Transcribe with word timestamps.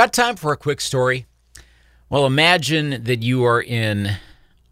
Got 0.00 0.14
time 0.14 0.36
for 0.36 0.50
a 0.50 0.56
quick 0.56 0.80
story? 0.80 1.26
Well, 2.08 2.24
imagine 2.24 3.04
that 3.04 3.22
you 3.22 3.44
are 3.44 3.60
in 3.60 4.12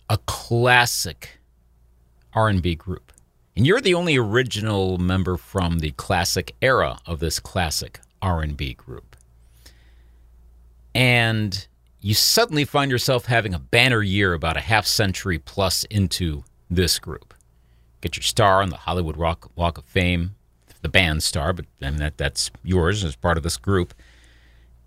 a 0.09 0.17
classic 0.25 1.39
R&B 2.33 2.77
group. 2.77 3.13
And 3.55 3.67
you're 3.67 3.83
the 3.83 3.93
only 3.93 4.17
original 4.17 4.97
member 4.97 5.37
from 5.37 5.81
the 5.81 5.91
classic 5.91 6.57
era 6.63 6.99
of 7.05 7.21
this 7.21 7.41
classic 7.41 8.01
R&B 8.23 8.73
group. 8.73 9.17
And 10.95 11.69
you 12.01 12.15
suddenly 12.15 12.65
find 12.65 12.91
yourself 12.91 13.27
having 13.27 13.53
a 13.53 13.59
banner 13.59 14.01
year 14.01 14.33
about 14.33 14.57
a 14.57 14.61
half 14.61 14.87
century 14.87 15.39
plus 15.39 15.85
into 15.91 16.43
this 16.71 16.99
group. 16.99 17.35
Get 18.01 18.17
your 18.17 18.23
star 18.23 18.63
on 18.63 18.71
the 18.71 18.79
Hollywood 18.79 19.19
Rock, 19.19 19.51
Walk 19.57 19.77
of 19.77 19.85
Fame, 19.85 20.37
the 20.81 20.89
band 20.89 21.23
star, 21.23 21.53
but 21.53 21.67
I 21.83 21.91
mean 21.91 21.99
that 21.99 22.17
that's 22.17 22.51
yours 22.65 23.05
as 23.05 23.15
part 23.15 23.37
of 23.37 23.43
this 23.43 23.59
group. 23.59 23.93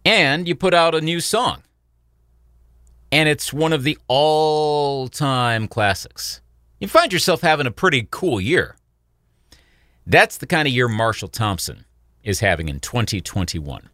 And 0.05 0.47
you 0.47 0.55
put 0.55 0.73
out 0.73 0.95
a 0.95 1.01
new 1.01 1.19
song. 1.19 1.63
And 3.11 3.27
it's 3.27 3.51
one 3.51 3.73
of 3.73 3.83
the 3.83 3.97
all-time 4.07 5.67
classics. 5.67 6.41
You 6.79 6.87
find 6.87 7.11
yourself 7.11 7.41
having 7.41 7.67
a 7.67 7.71
pretty 7.71 8.07
cool 8.09 8.39
year. 8.39 8.75
That's 10.07 10.37
the 10.37 10.47
kind 10.47 10.67
of 10.67 10.73
year 10.73 10.87
Marshall 10.87 11.27
Thompson 11.27 11.85
is 12.23 12.39
having 12.39 12.69
in 12.69 12.79
2021. 12.79 13.89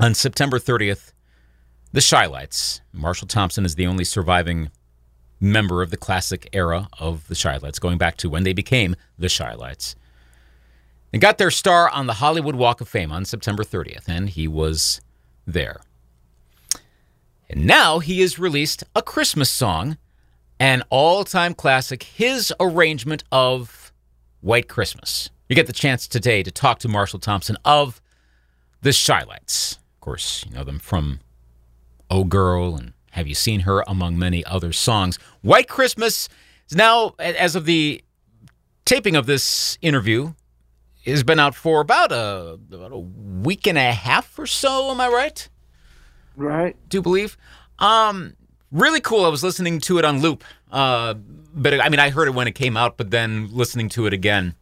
On 0.00 0.14
September 0.14 0.58
30th, 0.58 1.12
the 1.92 2.06
Chi-Lites. 2.08 2.80
Marshall 2.92 3.28
Thompson 3.28 3.64
is 3.64 3.76
the 3.76 3.86
only 3.86 4.04
surviving 4.04 4.70
member 5.40 5.82
of 5.82 5.90
the 5.90 5.96
classic 5.96 6.48
era 6.52 6.88
of 6.98 7.26
the 7.28 7.34
Chi-Lites, 7.34 7.78
going 7.78 7.98
back 7.98 8.16
to 8.18 8.28
when 8.28 8.44
they 8.44 8.52
became 8.52 8.96
the 9.18 9.28
Chi-Lites. 9.28 9.96
And 11.12 11.22
got 11.22 11.38
their 11.38 11.50
star 11.50 11.88
on 11.88 12.06
the 12.06 12.14
Hollywood 12.14 12.56
Walk 12.56 12.80
of 12.80 12.88
Fame 12.88 13.12
on 13.12 13.24
September 13.24 13.62
30th, 13.62 14.08
and 14.08 14.28
he 14.28 14.48
was 14.48 15.00
there. 15.46 15.80
And 17.48 17.66
now 17.66 17.98
he 17.98 18.20
has 18.20 18.38
released 18.38 18.84
a 18.94 19.02
Christmas 19.02 19.50
song, 19.50 19.98
an 20.58 20.82
all 20.90 21.24
time 21.24 21.54
classic, 21.54 22.02
his 22.02 22.52
arrangement 22.58 23.24
of 23.30 23.92
White 24.40 24.68
Christmas. 24.68 25.30
You 25.48 25.56
get 25.56 25.66
the 25.66 25.72
chance 25.72 26.08
today 26.08 26.42
to 26.42 26.50
talk 26.50 26.78
to 26.80 26.88
Marshall 26.88 27.18
Thompson 27.18 27.56
of 27.64 28.00
the 28.80 28.92
Chi-Lites. 28.92 29.78
Of 29.94 30.00
course, 30.00 30.44
you 30.48 30.54
know 30.54 30.64
them 30.64 30.78
from 30.78 31.20
Oh 32.10 32.24
Girl 32.24 32.76
and 32.76 32.92
Have 33.12 33.26
You 33.26 33.34
Seen 33.34 33.60
Her, 33.60 33.84
among 33.86 34.18
many 34.18 34.44
other 34.44 34.72
songs. 34.72 35.18
White 35.42 35.68
Christmas 35.68 36.28
is 36.68 36.76
now, 36.76 37.14
as 37.18 37.54
of 37.54 37.66
the 37.66 38.02
taping 38.84 39.16
of 39.16 39.26
this 39.26 39.78
interview, 39.80 40.32
has 41.12 41.22
been 41.22 41.38
out 41.38 41.54
for 41.54 41.80
about 41.80 42.12
a, 42.12 42.58
about 42.72 42.92
a 42.92 42.98
week 42.98 43.66
and 43.66 43.78
a 43.78 43.92
half 43.92 44.38
or 44.38 44.46
so. 44.46 44.90
Am 44.90 45.00
I 45.00 45.08
right? 45.08 45.48
Right. 46.36 46.76
Do 46.88 47.02
believe. 47.02 47.36
Um, 47.78 48.34
really 48.72 49.00
cool. 49.00 49.24
I 49.24 49.28
was 49.28 49.42
listening 49.42 49.80
to 49.80 49.98
it 49.98 50.04
on 50.04 50.20
loop. 50.20 50.44
Uh, 50.70 51.14
but 51.14 51.80
I 51.80 51.88
mean, 51.88 52.00
I 52.00 52.10
heard 52.10 52.28
it 52.28 52.34
when 52.34 52.48
it 52.48 52.54
came 52.54 52.76
out, 52.76 52.96
but 52.96 53.10
then 53.10 53.48
listening 53.52 53.88
to 53.90 54.06
it 54.06 54.12
again, 54.12 54.54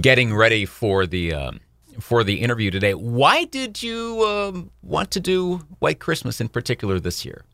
getting 0.00 0.34
ready 0.34 0.64
for 0.64 1.06
the. 1.06 1.34
Um, 1.34 1.60
for 2.00 2.24
the 2.24 2.40
interview 2.40 2.70
today. 2.70 2.94
Why 2.94 3.44
did 3.44 3.82
you 3.82 4.24
um, 4.24 4.70
want 4.82 5.10
to 5.10 5.20
do 5.20 5.58
White 5.78 5.98
Christmas 6.00 6.40
in 6.40 6.48
particular 6.48 6.98
this 6.98 7.24
year? 7.24 7.44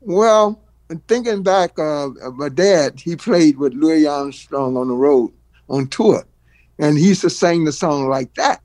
Well, 0.00 0.60
thinking 1.08 1.42
back, 1.42 1.78
uh, 1.78 2.08
my 2.34 2.48
dad, 2.48 3.00
he 3.00 3.16
played 3.16 3.56
with 3.58 3.74
Louis 3.74 4.06
Armstrong 4.06 4.76
on 4.76 4.88
the 4.88 4.94
road 4.94 5.32
on 5.68 5.86
tour, 5.88 6.24
and 6.80 6.98
he 6.98 7.08
used 7.08 7.20
to 7.20 7.30
sing 7.30 7.64
the 7.64 7.72
song 7.72 8.08
like 8.08 8.34
that. 8.34 8.62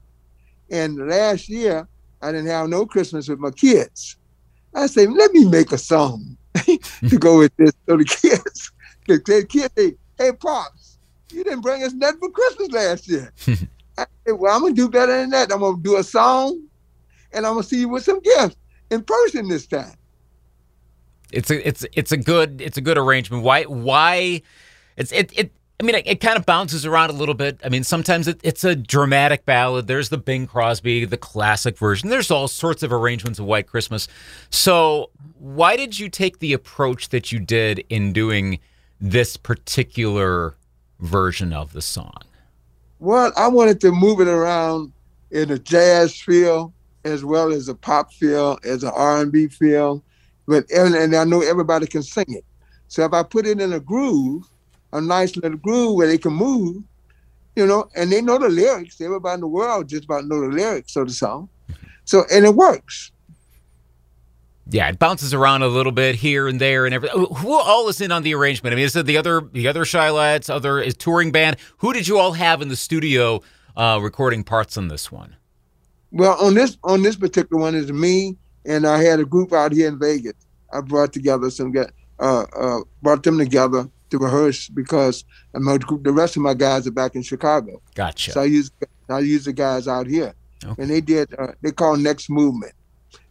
And 0.72 0.98
last 1.08 1.50
year, 1.50 1.88
I 2.22 2.32
didn't 2.32 2.48
have 2.48 2.70
no 2.70 2.86
Christmas 2.86 3.28
with 3.28 3.40
my 3.40 3.52
kids. 3.52 4.16
I 4.74 4.88
said, 4.88 5.12
let 5.12 5.32
me 5.32 5.46
make 5.46 5.72
a 5.72 5.78
song 5.78 6.38
to 6.56 7.20
go 7.20 7.38
with 7.38 7.56
this. 7.58 7.72
So 7.88 7.98
the 7.98 8.06
kids, 8.06 8.72
the 9.08 9.46
kids 9.48 9.74
say, 9.78 9.96
hey, 10.18 10.32
Pops, 10.32 10.98
you 11.32 11.44
didn't 11.44 11.62
bring 11.62 11.84
us 11.84 11.94
nothing 11.94 12.20
for 12.20 12.32
Christmas 12.32 12.72
last 12.72 13.08
year. 13.08 13.32
I 13.98 14.06
said, 14.26 14.34
well, 14.34 14.56
I'm 14.56 14.62
gonna 14.62 14.74
do 14.74 14.90
better 14.90 15.18
than 15.18 15.30
that. 15.32 15.52
I'm 15.52 15.60
gonna 15.60 15.82
do 15.82 15.98
a 15.98 16.04
song, 16.04 16.62
and 17.32 17.46
I'm 17.46 17.54
gonna 17.54 17.64
see 17.64 17.82
you 17.82 17.90
with 17.90 18.04
some 18.04 18.20
gifts 18.22 18.58
in 18.92 19.04
person 19.04 19.48
this 19.48 19.68
time. 19.68 19.94
It's 21.32 21.50
a 21.50 21.68
it's 21.68 21.86
it's 21.94 22.12
a 22.12 22.18
good 22.18 22.62
it's 22.62 22.78
a 22.78 22.82
good 22.82 22.98
arrangement. 22.98 23.44
Why 23.44 23.64
why 23.64 24.42
it's 24.98 25.12
it 25.12 25.32
it. 25.38 25.52
I 25.80 25.84
mean, 25.84 25.96
it, 25.96 26.08
it 26.08 26.20
kind 26.22 26.38
of 26.38 26.46
bounces 26.46 26.86
around 26.86 27.10
a 27.10 27.14
little 27.14 27.34
bit. 27.34 27.60
I 27.64 27.70
mean, 27.70 27.84
sometimes 27.84 28.28
it, 28.28 28.40
it's 28.44 28.64
a 28.64 28.76
dramatic 28.76 29.46
ballad. 29.46 29.88
There's 29.88 30.10
the 30.10 30.18
Bing 30.18 30.48
Crosby, 30.48 31.06
the 31.06 31.18
classic 31.18 31.78
version. 31.78 32.10
There's 32.10 32.32
all 32.32 32.48
sorts 32.48 32.82
of 32.82 32.94
arrangements 32.94 33.40
of 33.40 33.46
White 33.46 33.68
Christmas. 33.68 34.08
So, 34.50 35.10
why 35.38 35.76
did 35.76 36.00
you 36.00 36.10
take 36.10 36.40
the 36.40 36.54
approach 36.54 37.10
that 37.10 37.32
you 37.32 37.40
did 37.40 37.84
in 37.90 38.14
doing 38.14 38.60
this 39.02 39.36
particular 39.36 40.56
version 41.00 41.52
of 41.52 41.74
the 41.74 41.82
song? 41.82 42.22
Well, 43.00 43.34
I 43.36 43.48
wanted 43.50 43.82
to 43.82 43.92
move 43.92 44.22
it 44.22 44.30
around 44.30 44.94
in 45.32 45.52
a 45.52 45.60
jazz 45.60 46.20
feel 46.20 46.74
as 47.04 47.24
well 47.24 47.52
as 47.52 47.68
a 47.68 47.76
pop 47.76 48.12
feel, 48.12 48.58
as 48.64 48.84
an 48.84 48.92
R&B 48.96 49.48
feel, 49.50 50.04
but 50.48 50.70
and 50.72 51.16
I 51.16 51.24
know 51.24 51.42
everybody 51.42 51.86
can 51.86 52.02
sing 52.02 52.26
it. 52.30 52.46
So 52.88 53.06
if 53.06 53.14
I 53.14 53.24
put 53.24 53.46
it 53.46 53.60
in 53.60 53.74
a 53.74 53.80
groove, 53.80 54.44
a 54.96 55.02
nice 55.02 55.36
little 55.36 55.58
groove 55.58 55.96
where 55.96 56.08
they 56.08 56.18
can 56.18 56.34
move, 56.34 56.84
you 57.56 57.66
know, 57.66 57.90
and 57.96 58.12
they 58.12 58.22
know 58.22 58.38
the 58.38 58.50
lyrics. 58.50 59.00
Everybody 59.02 59.36
in 59.36 59.40
the 59.42 59.48
world 59.48 59.90
just 59.90 60.06
about 60.06 60.26
know 60.26 60.42
the 60.42 60.48
lyrics 60.48 60.96
of 60.96 61.08
the 61.08 61.14
song. 61.14 61.50
So 62.06 62.24
and 62.32 62.46
it 62.46 62.56
works. 62.56 63.12
Yeah, 64.68 64.88
it 64.90 64.98
bounces 64.98 65.34
around 65.34 65.62
a 65.62 65.68
little 65.68 65.92
bit 65.92 66.16
here 66.16 66.48
and 66.48 66.60
there 66.60 66.86
and 66.86 66.96
everything. 66.96 67.28
Who 67.36 67.54
all 67.54 67.88
is 67.88 68.02
in 68.02 68.12
on 68.12 68.24
the 68.24 68.34
arrangement? 68.34 68.74
I 68.74 68.76
mean, 68.78 68.86
is 68.86 68.96
it 68.96 69.06
the 69.06 69.18
other 69.18 69.42
the 69.52 69.68
other 69.68 69.86
Chi-Lites, 69.86 70.50
other 70.50 70.80
is 70.80 70.96
touring 70.96 71.32
band? 71.32 71.58
Who 71.80 71.94
did 71.94 72.08
you 72.08 72.18
all 72.18 72.32
have 72.34 72.62
in 72.62 72.70
the 72.70 72.76
studio 72.76 73.42
uh, 73.76 74.00
recording 74.02 74.44
parts 74.44 74.78
on 74.78 74.88
this 74.88 75.12
one? 75.12 75.36
Well, 76.12 76.38
on 76.42 76.54
this 76.54 76.78
on 76.84 77.04
this 77.04 77.16
particular 77.16 77.62
one 77.62 77.76
is 77.76 77.92
me, 77.92 78.38
and 78.66 78.88
I 78.88 79.04
had 79.04 79.20
a 79.20 79.26
group 79.26 79.54
out 79.54 79.72
here 79.72 79.88
in 79.88 80.00
Vegas. 80.00 80.34
I 80.74 80.82
brought 80.82 81.14
together 81.14 81.50
some 81.50 81.74
uh, 82.20 82.46
uh, 82.56 82.80
brought 83.04 83.24
them 83.24 83.38
together 83.38 83.90
to 84.18 84.24
rehearse 84.24 84.70
because 84.70 85.24
group, 85.54 86.04
the 86.04 86.12
rest 86.12 86.36
of 86.36 86.42
my 86.42 86.54
guys 86.54 86.88
are 86.88 86.92
back 86.92 87.16
in 87.16 87.24
Chicago. 87.24 87.82
Gotcha. 87.96 88.32
So 88.32 88.42
I 88.42 88.46
use 88.46 88.72
I 89.10 89.20
use 89.20 89.46
the 89.46 89.54
guys 89.54 89.88
out 89.88 90.08
here, 90.08 90.34
okay. 90.64 90.82
and 90.82 90.92
they 90.92 91.02
did 91.02 91.34
uh, 91.38 91.54
they 91.62 91.72
call 91.72 91.98
Next 91.98 92.30
Movement 92.30 92.74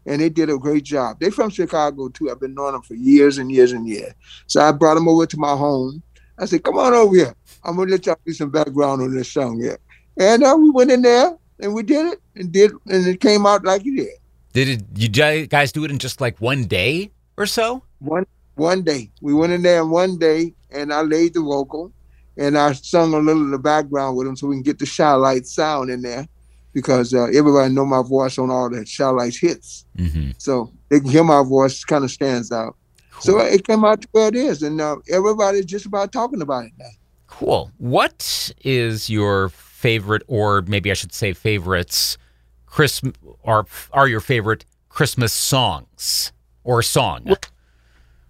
and 0.06 0.20
they 0.20 0.28
did 0.28 0.50
a 0.50 0.58
great 0.58 0.84
job. 0.84 1.18
They're 1.20 1.30
from 1.30 1.50
Chicago 1.50 2.08
too. 2.08 2.30
I've 2.30 2.40
been 2.40 2.54
knowing 2.54 2.72
them 2.72 2.82
for 2.82 2.94
years 2.94 3.38
and 3.38 3.50
years 3.50 3.72
and 3.72 3.88
years. 3.88 4.12
So 4.46 4.60
I 4.60 4.72
brought 4.72 4.94
them 4.94 5.08
over 5.08 5.26
to 5.26 5.36
my 5.38 5.56
home. 5.56 6.02
I 6.38 6.46
said, 6.46 6.62
"Come 6.62 6.78
on 6.78 6.94
over 6.94 7.14
here. 7.14 7.34
I'm 7.62 7.76
gonna 7.76 7.90
let 7.90 8.06
y'all 8.06 8.16
do 8.24 8.32
some 8.32 8.50
background 8.50 9.02
on 9.02 9.14
this 9.14 9.32
song 9.32 9.60
here." 9.60 9.78
And 10.16 10.44
uh, 10.44 10.56
we 10.58 10.70
went 10.70 10.90
in 10.90 11.02
there 11.02 11.36
and 11.60 11.74
we 11.74 11.82
did 11.82 12.12
it 12.12 12.20
and 12.36 12.52
did 12.52 12.72
and 12.86 13.06
it 13.06 13.20
came 13.20 13.46
out 13.46 13.64
like 13.64 13.82
it 13.84 13.96
did. 13.96 14.08
Did 14.52 14.68
it? 14.68 14.82
You 14.96 15.46
guys 15.46 15.72
do 15.72 15.84
it 15.84 15.90
in 15.90 15.98
just 15.98 16.20
like 16.20 16.40
one 16.40 16.64
day 16.64 17.10
or 17.36 17.46
so? 17.46 17.82
One 17.98 18.26
one 18.54 18.82
day. 18.82 19.10
We 19.20 19.34
went 19.34 19.52
in 19.52 19.62
there 19.62 19.84
one 19.84 20.18
day, 20.18 20.54
and 20.70 20.92
I 20.92 21.02
laid 21.02 21.34
the 21.34 21.40
vocal, 21.40 21.92
and 22.36 22.56
I 22.58 22.72
sung 22.72 23.14
a 23.14 23.18
little 23.18 23.42
in 23.42 23.50
the 23.50 23.58
background 23.58 24.16
with 24.16 24.26
him 24.26 24.36
so 24.36 24.46
we 24.46 24.56
can 24.56 24.62
get 24.62 24.78
the 24.78 24.86
Chi-Lite 24.86 25.46
sound 25.46 25.90
in 25.90 26.02
there 26.02 26.26
because 26.72 27.14
uh, 27.14 27.26
everybody 27.26 27.72
know 27.72 27.84
my 27.84 28.02
voice 28.02 28.36
on 28.38 28.50
all 28.50 28.68
the 28.68 28.84
Chi-Lites 28.84 29.38
hits. 29.38 29.86
Mm-hmm. 29.96 30.30
So 30.38 30.72
they 30.88 31.00
can 31.00 31.08
hear 31.08 31.24
my 31.24 31.42
voice 31.42 31.84
kind 31.84 32.04
of 32.04 32.10
stands 32.10 32.50
out. 32.50 32.76
Cool. 33.12 33.20
So 33.20 33.38
it 33.38 33.66
came 33.66 33.84
out 33.84 34.02
to 34.02 34.08
where 34.12 34.28
it 34.28 34.34
is, 34.34 34.62
and 34.62 34.80
uh, 34.80 34.96
everybody's 35.08 35.66
just 35.66 35.86
about 35.86 36.12
talking 36.12 36.42
about 36.42 36.64
it 36.64 36.72
now. 36.78 36.86
Cool. 37.28 37.70
What 37.78 38.52
is 38.64 39.08
your 39.08 39.48
favorite, 39.50 40.22
or 40.26 40.62
maybe 40.62 40.90
I 40.90 40.94
should 40.94 41.12
say 41.12 41.32
favorites, 41.32 42.18
Christmas, 42.66 43.14
or 43.42 43.66
are 43.92 44.08
your 44.08 44.20
favorite 44.20 44.64
Christmas 44.88 45.32
songs 45.32 46.32
or 46.64 46.82
song? 46.82 47.22
Well, 47.24 47.36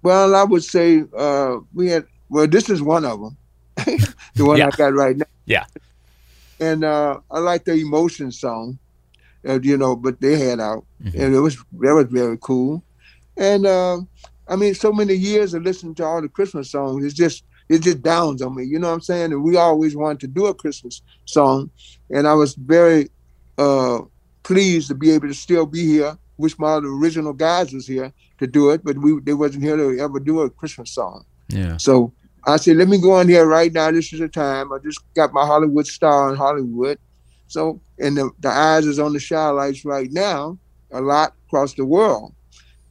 well 0.04 0.36
I 0.36 0.44
would 0.44 0.62
say 0.62 1.02
uh, 1.16 1.56
we 1.74 1.88
had. 1.88 2.06
Well, 2.30 2.46
this 2.46 2.70
is 2.70 2.80
one 2.82 3.04
of 3.04 3.20
them. 3.20 3.36
the 4.34 4.44
one 4.44 4.58
yeah. 4.58 4.68
I 4.72 4.76
got 4.76 4.94
right 4.94 5.16
now. 5.16 5.26
Yeah 5.46 5.66
and 6.60 6.84
uh, 6.84 7.20
I 7.30 7.38
like 7.38 7.64
the 7.64 7.74
emotion 7.74 8.30
song, 8.32 8.78
uh, 9.46 9.60
you 9.60 9.76
know, 9.76 9.96
but 9.96 10.20
they 10.20 10.38
had 10.38 10.60
out, 10.60 10.84
mm-hmm. 11.02 11.20
and 11.20 11.34
it 11.34 11.40
was 11.40 11.56
that 11.80 11.94
was 11.94 12.06
very 12.06 12.38
cool. 12.40 12.82
And 13.36 13.66
uh, 13.66 14.00
I 14.48 14.56
mean, 14.56 14.74
so 14.74 14.92
many 14.92 15.14
years 15.14 15.54
of 15.54 15.62
listening 15.62 15.94
to 15.96 16.04
all 16.04 16.22
the 16.22 16.28
Christmas 16.28 16.70
songs, 16.70 17.04
it's 17.04 17.14
just 17.14 17.44
it 17.68 17.82
just 17.82 18.02
downs 18.02 18.42
on 18.42 18.54
me. 18.54 18.64
You 18.64 18.78
know 18.78 18.88
what 18.88 18.94
I'm 18.94 19.00
saying? 19.00 19.32
And 19.32 19.42
we 19.42 19.56
always 19.56 19.96
wanted 19.96 20.20
to 20.20 20.26
do 20.28 20.46
a 20.46 20.54
Christmas 20.54 21.02
song, 21.24 21.70
and 22.10 22.26
I 22.26 22.34
was 22.34 22.54
very 22.54 23.10
uh, 23.58 24.00
pleased 24.42 24.88
to 24.88 24.94
be 24.94 25.10
able 25.10 25.28
to 25.28 25.34
still 25.34 25.66
be 25.66 25.86
here. 25.86 26.16
Wish 26.36 26.58
my 26.58 26.76
original 26.76 27.32
guys 27.32 27.72
was 27.72 27.86
here 27.86 28.12
to 28.38 28.46
do 28.46 28.70
it, 28.70 28.84
but 28.84 28.98
we 28.98 29.20
they 29.20 29.34
wasn't 29.34 29.62
here 29.62 29.76
to 29.76 29.98
ever 30.00 30.18
do 30.18 30.40
a 30.40 30.50
Christmas 30.50 30.90
song. 30.90 31.24
Yeah. 31.48 31.76
So 31.76 32.12
I 32.46 32.56
said, 32.56 32.76
let 32.76 32.88
me 32.88 32.98
go 32.98 33.12
on 33.12 33.28
here 33.28 33.46
right 33.46 33.72
now. 33.72 33.90
This 33.90 34.12
is 34.12 34.20
the 34.20 34.28
time. 34.28 34.72
I 34.72 34.78
just 34.78 35.00
got 35.14 35.32
my 35.32 35.46
Hollywood 35.46 35.86
star 35.86 36.30
in 36.30 36.36
Hollywood. 36.36 36.98
So, 37.46 37.80
and 37.98 38.16
the, 38.16 38.30
the 38.40 38.48
eyes 38.48 38.86
is 38.86 38.98
on 38.98 39.12
the 39.12 39.20
Chi-Lites 39.20 39.84
right 39.84 40.10
now. 40.10 40.58
a 40.94 41.00
lot 41.00 41.34
across 41.46 41.74
the 41.74 41.84
world. 41.84 42.34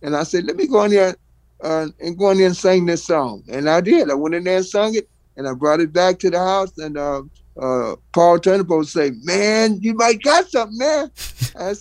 And 0.01 0.15
I 0.15 0.23
said, 0.23 0.45
let 0.45 0.57
me 0.57 0.67
go 0.67 0.83
in 0.83 0.91
there 0.91 1.15
uh, 1.63 1.87
and 1.99 2.17
go 2.17 2.31
in 2.31 2.37
there 2.37 2.47
and 2.47 2.55
sing 2.55 2.85
this 2.85 3.05
song. 3.05 3.43
And 3.49 3.69
I 3.69 3.81
did. 3.81 4.09
I 4.09 4.13
went 4.13 4.35
in 4.35 4.43
there 4.43 4.57
and 4.57 4.65
sung 4.65 4.95
it, 4.95 5.09
and 5.37 5.47
I 5.47 5.53
brought 5.53 5.79
it 5.79 5.93
back 5.93 6.19
to 6.19 6.29
the 6.29 6.39
house. 6.39 6.77
And 6.77 6.97
uh, 6.97 7.23
uh, 7.57 7.95
Paul 8.13 8.39
Turnipole 8.39 8.85
say, 8.85 9.11
"Man, 9.23 9.79
you 9.81 9.93
might 9.93 10.21
got 10.21 10.49
something, 10.49 10.77
man." 10.77 11.11
I, 11.59 11.75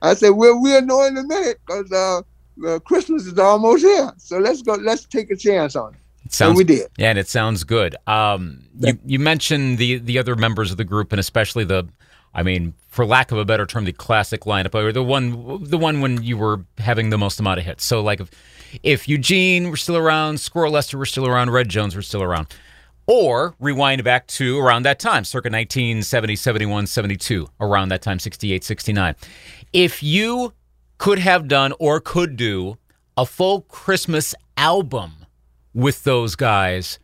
I 0.02 0.14
said, 0.14 0.30
"Well, 0.30 0.60
we'll 0.60 0.82
know 0.82 1.04
in 1.04 1.16
a 1.16 1.24
minute 1.24 1.60
because 1.66 1.90
uh, 1.92 2.78
Christmas 2.80 3.26
is 3.26 3.38
almost 3.38 3.84
here. 3.84 4.12
So 4.18 4.38
let's 4.38 4.62
go. 4.62 4.74
Let's 4.74 5.04
take 5.06 5.30
a 5.30 5.36
chance 5.36 5.74
on 5.76 5.94
it." 5.94 6.00
It 6.24 6.32
sounds, 6.32 6.50
and 6.50 6.58
we 6.58 6.64
did. 6.64 6.88
Yeah, 6.96 7.10
and 7.10 7.18
it 7.18 7.28
sounds 7.28 7.64
good. 7.64 7.96
Um, 8.06 8.64
you, 8.78 8.98
you 9.04 9.18
mentioned 9.18 9.78
the 9.78 9.98
the 9.98 10.18
other 10.18 10.36
members 10.36 10.70
of 10.70 10.76
the 10.76 10.84
group, 10.84 11.12
and 11.12 11.20
especially 11.20 11.64
the, 11.64 11.86
I 12.32 12.42
mean, 12.42 12.74
for 12.88 13.04
lack 13.04 13.32
of 13.32 13.38
a 13.38 13.44
better 13.44 13.66
term, 13.66 13.84
the 13.84 13.92
classic 13.92 14.42
lineup, 14.42 14.74
or 14.74 14.92
the 14.92 15.02
one 15.02 15.64
the 15.64 15.76
one 15.76 16.00
when 16.00 16.22
you 16.22 16.38
were 16.38 16.64
having 16.78 17.10
the 17.10 17.18
most 17.18 17.40
amount 17.40 17.58
of 17.58 17.66
hits. 17.66 17.84
So, 17.84 18.00
like, 18.00 18.20
if, 18.20 18.30
if 18.82 19.08
Eugene 19.08 19.70
were 19.70 19.76
still 19.76 19.96
around, 19.96 20.38
Squirrel 20.40 20.72
Lester 20.72 20.96
were 20.96 21.06
still 21.06 21.26
around, 21.26 21.50
Red 21.50 21.68
Jones 21.68 21.94
were 21.94 22.02
still 22.02 22.22
around. 22.22 22.46
Or 23.06 23.54
rewind 23.60 24.02
back 24.02 24.26
to 24.28 24.58
around 24.58 24.84
that 24.84 24.98
time, 24.98 25.24
circa 25.24 25.46
1970, 25.50 26.36
71, 26.36 26.86
72, 26.86 27.48
around 27.60 27.90
that 27.90 28.00
time, 28.00 28.18
68, 28.18 28.64
69. 28.64 29.14
If 29.72 30.02
you 30.02 30.54
could 30.98 31.18
have 31.18 31.48
done 31.48 31.74
or 31.78 32.00
could 32.00 32.36
do 32.36 32.78
a 33.16 33.26
full 33.26 33.62
Christmas 33.62 34.34
album 34.56 35.26
with 35.74 36.04
those 36.04 36.34
guys, 36.34 36.98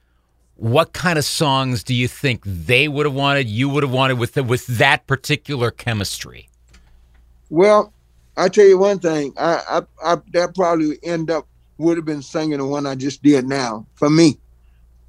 what 0.55 0.93
kind 0.93 1.19
of 1.19 1.25
songs 1.25 1.83
do 1.83 1.95
you 1.95 2.09
think 2.09 2.43
they 2.45 2.89
would 2.89 3.07
have 3.07 3.15
wanted, 3.15 3.47
you 3.49 3.69
would 3.69 3.83
have 3.83 3.93
wanted 3.93 4.19
with 4.19 4.35
the, 4.35 4.43
with 4.43 4.67
that 4.67 5.07
particular 5.07 5.71
chemistry? 5.71 6.49
Well, 7.51 7.93
I 8.37 8.49
tell 8.49 8.67
you 8.67 8.79
one 8.79 9.01
thing, 9.01 9.35
I, 9.37 9.83
I, 10.03 10.13
I 10.15 10.17
that 10.33 10.55
probably 10.55 10.99
end 11.03 11.31
up 11.31 11.47
would 11.79 11.97
have 11.97 12.07
been 12.07 12.23
singing 12.23 12.59
the 12.59 12.67
one 12.67 12.87
I 12.87 12.95
just 12.95 13.23
did 13.23 13.47
now 13.47 13.87
for 13.95 14.09
me. 14.09 14.39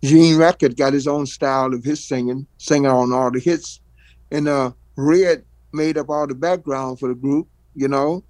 Gene 0.04 0.38
Record 0.38 0.78
got 0.78 0.94
his 0.94 1.08
own 1.08 1.26
style 1.26 1.74
of 1.74 1.84
his 1.84 2.04
singing, 2.04 2.48
singing 2.58 2.90
on 2.90 3.14
all 3.14 3.32
the 3.32 3.40
hits, 3.40 3.80
and 4.32 4.48
uh, 4.48 4.72
Red 4.96 5.44
made 5.74 5.98
up 5.98 6.10
all 6.10 6.28
the 6.28 6.36
background 6.36 7.00
for 7.00 7.10
the 7.10 7.16
group, 7.16 7.48
you 7.76 7.88
know, 7.88 8.24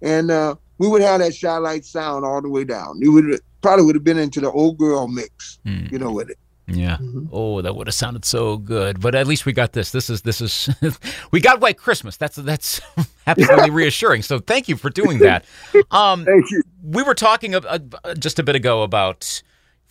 and 0.00 0.30
uh, 0.30 0.54
we 0.78 0.88
would 0.88 1.02
have 1.02 1.20
that 1.20 1.36
Chi-Lite 1.40 1.84
sound 1.84 2.24
all 2.24 2.42
the 2.42 2.48
way 2.48 2.64
down. 2.64 2.98
It 3.02 3.08
would 3.08 3.40
probably 3.60 3.84
would 3.84 3.94
have 3.94 4.04
been 4.04 4.18
into 4.18 4.40
the 4.40 4.50
old 4.50 4.78
girl 4.78 5.06
mix, 5.06 5.58
mm. 5.64 5.90
you 5.90 5.98
know, 5.98 6.10
with 6.10 6.30
it. 6.30 6.38
Yeah. 6.66 6.96
Mm-hmm. 6.96 7.26
Oh, 7.32 7.60
that 7.60 7.74
would 7.76 7.86
have 7.86 7.94
sounded 7.94 8.24
so 8.24 8.56
good. 8.56 9.00
But 9.00 9.14
at 9.14 9.26
least 9.26 9.46
we 9.46 9.52
got 9.52 9.72
this. 9.72 9.90
This 9.90 10.08
is 10.08 10.22
this 10.22 10.40
is 10.40 10.70
we 11.30 11.40
got 11.40 11.60
White 11.60 11.76
Christmas. 11.76 12.16
That's 12.16 12.36
that's 12.36 12.80
absolutely 13.26 13.70
reassuring. 13.70 14.22
So 14.22 14.38
thank 14.38 14.68
you 14.68 14.76
for 14.76 14.90
doing 14.90 15.18
that. 15.20 15.44
Um, 15.90 16.24
thank 16.24 16.50
you. 16.50 16.62
We 16.82 17.02
were 17.02 17.14
talking 17.14 17.54
uh, 17.54 17.78
just 18.18 18.38
a 18.38 18.42
bit 18.42 18.56
ago 18.56 18.82
about 18.82 19.42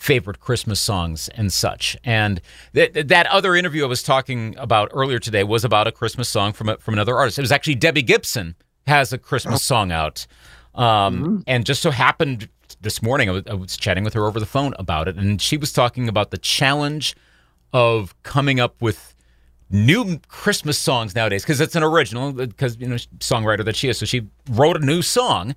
favorite 0.01 0.39
Christmas 0.39 0.80
songs 0.80 1.30
and 1.30 1.53
such. 1.53 1.95
And 2.03 2.42
that 2.74 3.07
that 3.07 3.27
other 3.27 3.56
interview 3.56 3.83
I 3.83 3.88
was 3.88 4.01
talking 4.01 4.56
about 4.57 4.89
earlier 4.94 5.19
today 5.19 5.44
was 5.44 5.63
about 5.63 5.86
a 5.86 5.92
Christmas 5.92 6.27
song 6.27 6.53
from 6.53 6.69
a, 6.69 6.77
from 6.77 6.95
another 6.95 7.15
artist. 7.15 7.38
It 7.38 7.42
was 7.42 7.51
actually 7.51 7.75
Debbie 7.75 8.01
Gibson 8.01 8.56
has 8.88 9.13
a 9.13 9.19
Christmas 9.19 9.56
oh. 9.56 9.57
song 9.57 9.92
out, 9.92 10.25
um, 10.74 10.83
mm-hmm. 10.83 11.38
and 11.45 11.65
just 11.65 11.83
so 11.83 11.92
happened 11.92 12.50
this 12.81 13.03
morning 13.03 13.30
I 13.30 13.33
was, 13.33 13.44
I 13.45 13.53
was 13.53 13.77
chatting 13.77 14.03
with 14.03 14.15
her 14.15 14.25
over 14.25 14.39
the 14.39 14.45
phone 14.48 14.74
about 14.80 15.07
it, 15.07 15.18
and 15.18 15.39
she 15.39 15.56
was 15.56 15.71
talking 15.71 16.09
about 16.09 16.31
the 16.31 16.39
challenge 16.39 17.15
of 17.71 18.15
coming 18.24 18.59
up 18.59 18.81
with 18.81 19.15
new 19.69 20.19
Christmas 20.27 20.80
songs 20.80 21.15
nowadays 21.15 21.44
because 21.44 21.62
it's 21.62 21.75
an 21.75 21.83
original 21.83 22.33
because 22.33 22.75
you 22.77 22.88
know 22.88 22.95
songwriter 23.19 23.63
that 23.63 23.75
she 23.75 23.88
is, 23.88 24.00
so 24.00 24.07
she 24.07 24.27
wrote 24.50 24.77
a 24.77 24.83
new 24.83 25.03
song 25.03 25.56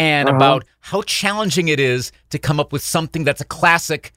and 0.00 0.28
uh-huh. 0.30 0.36
about 0.36 0.64
how 0.80 1.02
challenging 1.02 1.68
it 1.68 1.78
is 1.78 2.10
to 2.30 2.38
come 2.38 2.58
up 2.58 2.72
with 2.72 2.82
something 2.82 3.22
that's 3.22 3.42
a 3.42 3.44
classic 3.44 4.12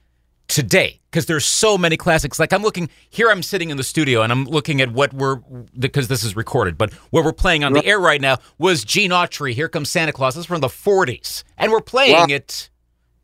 today 0.48 1.00
because 1.10 1.26
there's 1.26 1.44
so 1.44 1.78
many 1.78 1.96
classics 1.96 2.38
like 2.38 2.52
i'm 2.52 2.62
looking 2.62 2.88
here 3.08 3.30
i'm 3.30 3.42
sitting 3.42 3.70
in 3.70 3.78
the 3.78 3.84
studio 3.84 4.20
and 4.20 4.30
i'm 4.30 4.44
looking 4.44 4.80
at 4.82 4.92
what 4.92 5.12
we're 5.14 5.36
because 5.78 6.08
this 6.08 6.22
is 6.22 6.36
recorded 6.36 6.76
but 6.76 6.92
what 7.10 7.24
we're 7.24 7.32
playing 7.32 7.64
on 7.64 7.72
the 7.72 7.84
air 7.84 7.98
right 7.98 8.20
now 8.20 8.36
was 8.58 8.84
gene 8.84 9.10
autry 9.10 9.54
here 9.54 9.68
comes 9.68 9.90
santa 9.90 10.12
claus 10.12 10.34
this 10.34 10.42
is 10.42 10.46
from 10.46 10.60
the 10.60 10.68
40s 10.68 11.44
and 11.56 11.72
we're 11.72 11.80
playing 11.80 12.14
wow. 12.14 12.26
it 12.28 12.68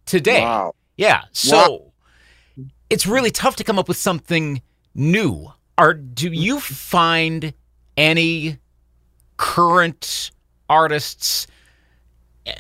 today 0.07 0.41
wow. 0.41 0.75
yeah 0.97 1.25
so 1.33 1.57
wow. 2.57 2.67
it's 2.89 3.07
really 3.07 3.31
tough 3.31 3.57
to 3.57 3.65
come 3.65 3.79
up 3.79 3.87
with 3.87 3.99
something 3.99 4.63
new 4.95 5.53
are 5.77 5.93
do 5.93 6.31
you 6.31 6.59
find 6.59 7.53
any 7.99 8.57
current 9.37 10.31
artists 10.71 11.47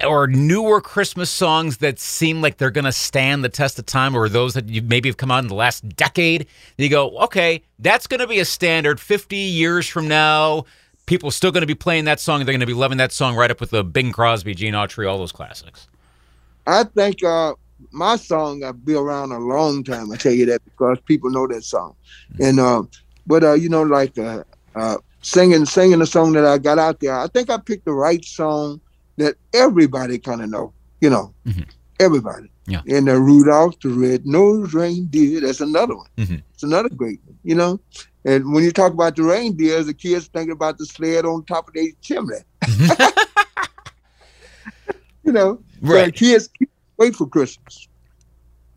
or 0.07 0.27
newer 0.27 0.81
Christmas 0.81 1.31
songs 1.31 1.79
that 1.79 1.99
seem 1.99 2.43
like 2.43 2.59
they're 2.59 2.71
going 2.71 2.85
to 2.85 2.93
stand 2.93 3.43
the 3.43 3.49
test 3.49 3.79
of 3.79 3.87
time, 3.87 4.15
or 4.15 4.29
those 4.29 4.55
that 4.55 4.69
you 4.69 4.83
maybe 4.83 5.09
have 5.09 5.17
come 5.17 5.31
out 5.31 5.43
in 5.43 5.49
the 5.49 5.55
last 5.55 5.89
decade? 5.97 6.47
You 6.77 6.89
go, 6.89 7.19
okay, 7.21 7.63
that's 7.79 8.07
going 8.07 8.21
to 8.21 8.27
be 8.27 8.41
a 8.41 8.45
standard 8.45 9.01
50 9.01 9.37
years 9.37 9.89
from 9.89 10.09
now. 10.09 10.65
People 11.07 11.31
are 11.31 11.33
still 11.33 11.51
going 11.51 11.63
to 11.63 11.67
be 11.67 11.75
playing 11.75 12.05
that 12.05 12.21
song. 12.21 12.45
They're 12.45 12.53
going 12.53 12.61
to 12.61 12.67
be 12.67 12.75
loving 12.75 12.99
that 12.99 13.13
song 13.13 13.35
right 13.35 13.51
up 13.51 13.61
with 13.61 13.71
the 13.71 13.83
Bing 13.83 14.13
Crosby, 14.13 14.55
Gene 14.55 14.75
Autry, 14.75 15.11
all 15.11 15.19
those 15.19 15.33
classics. 15.33 15.89
I 16.67 16.85
think 16.85 17.25
uh, 17.25 17.55
my 17.91 18.17
song 18.17 18.61
will 18.61 18.73
be 18.73 18.95
around 18.95 19.33
a 19.33 19.39
long 19.39 19.83
time. 19.83 20.13
I 20.13 20.17
tell 20.17 20.33
you 20.33 20.47
that 20.47 20.65
because 20.65 20.99
people 21.07 21.31
know 21.31 21.47
that 21.49 21.65
song, 21.65 21.97
and 22.39 22.61
uh, 22.61 22.83
but 23.27 23.43
uh, 23.43 23.55
you 23.55 23.69
know, 23.69 23.83
like 23.83 24.17
uh, 24.19 24.45
uh, 24.75 24.99
singing 25.23 25.65
singing 25.65 25.99
the 25.99 26.07
song 26.07 26.33
that 26.33 26.45
I 26.45 26.59
got 26.59 26.79
out 26.79 27.01
there. 27.01 27.19
I 27.19 27.27
think 27.29 27.51
I 27.51 27.57
picked 27.57 27.87
the 27.87 27.93
right 27.93 28.25
song 28.25 28.81
that 29.21 29.37
everybody 29.55 30.19
kind 30.19 30.43
of 30.43 30.51
know, 30.51 30.73
you 31.01 31.11
know, 31.11 31.35
mm-hmm. 31.47 31.63
everybody. 31.99 32.51
Yeah. 32.67 32.83
And 32.89 33.09
the 33.09 33.19
Rudolph 33.19 33.81
the 33.81 33.89
Red-Nosed 33.89 34.75
Reindeer, 34.75 35.41
that's 35.41 35.61
another 35.61 35.97
one. 35.97 36.07
Mm-hmm. 36.17 36.37
It's 36.55 36.63
another 36.63 36.89
great 36.89 37.21
one, 37.25 37.39
you 37.43 37.55
know. 37.55 37.81
And 38.25 38.53
when 38.53 38.65
you 38.65 38.71
talk 38.71 38.93
about 38.93 39.17
the 39.17 39.23
reindeers, 39.23 39.87
the 39.87 39.95
kids 39.95 40.29
thinking 40.29 40.53
about 40.53 40.79
the 40.79 40.87
sled 40.87 41.25
on 41.25 41.45
top 41.45 41.69
of 41.69 41.75
their 41.75 41.89
chimney. 42.01 42.37
you 45.25 45.33
know, 45.33 45.63
right. 45.81 46.17
So 46.17 46.25
kids 46.25 46.51
wait 46.99 47.17
for 47.17 47.27
Christmas. 47.27 47.89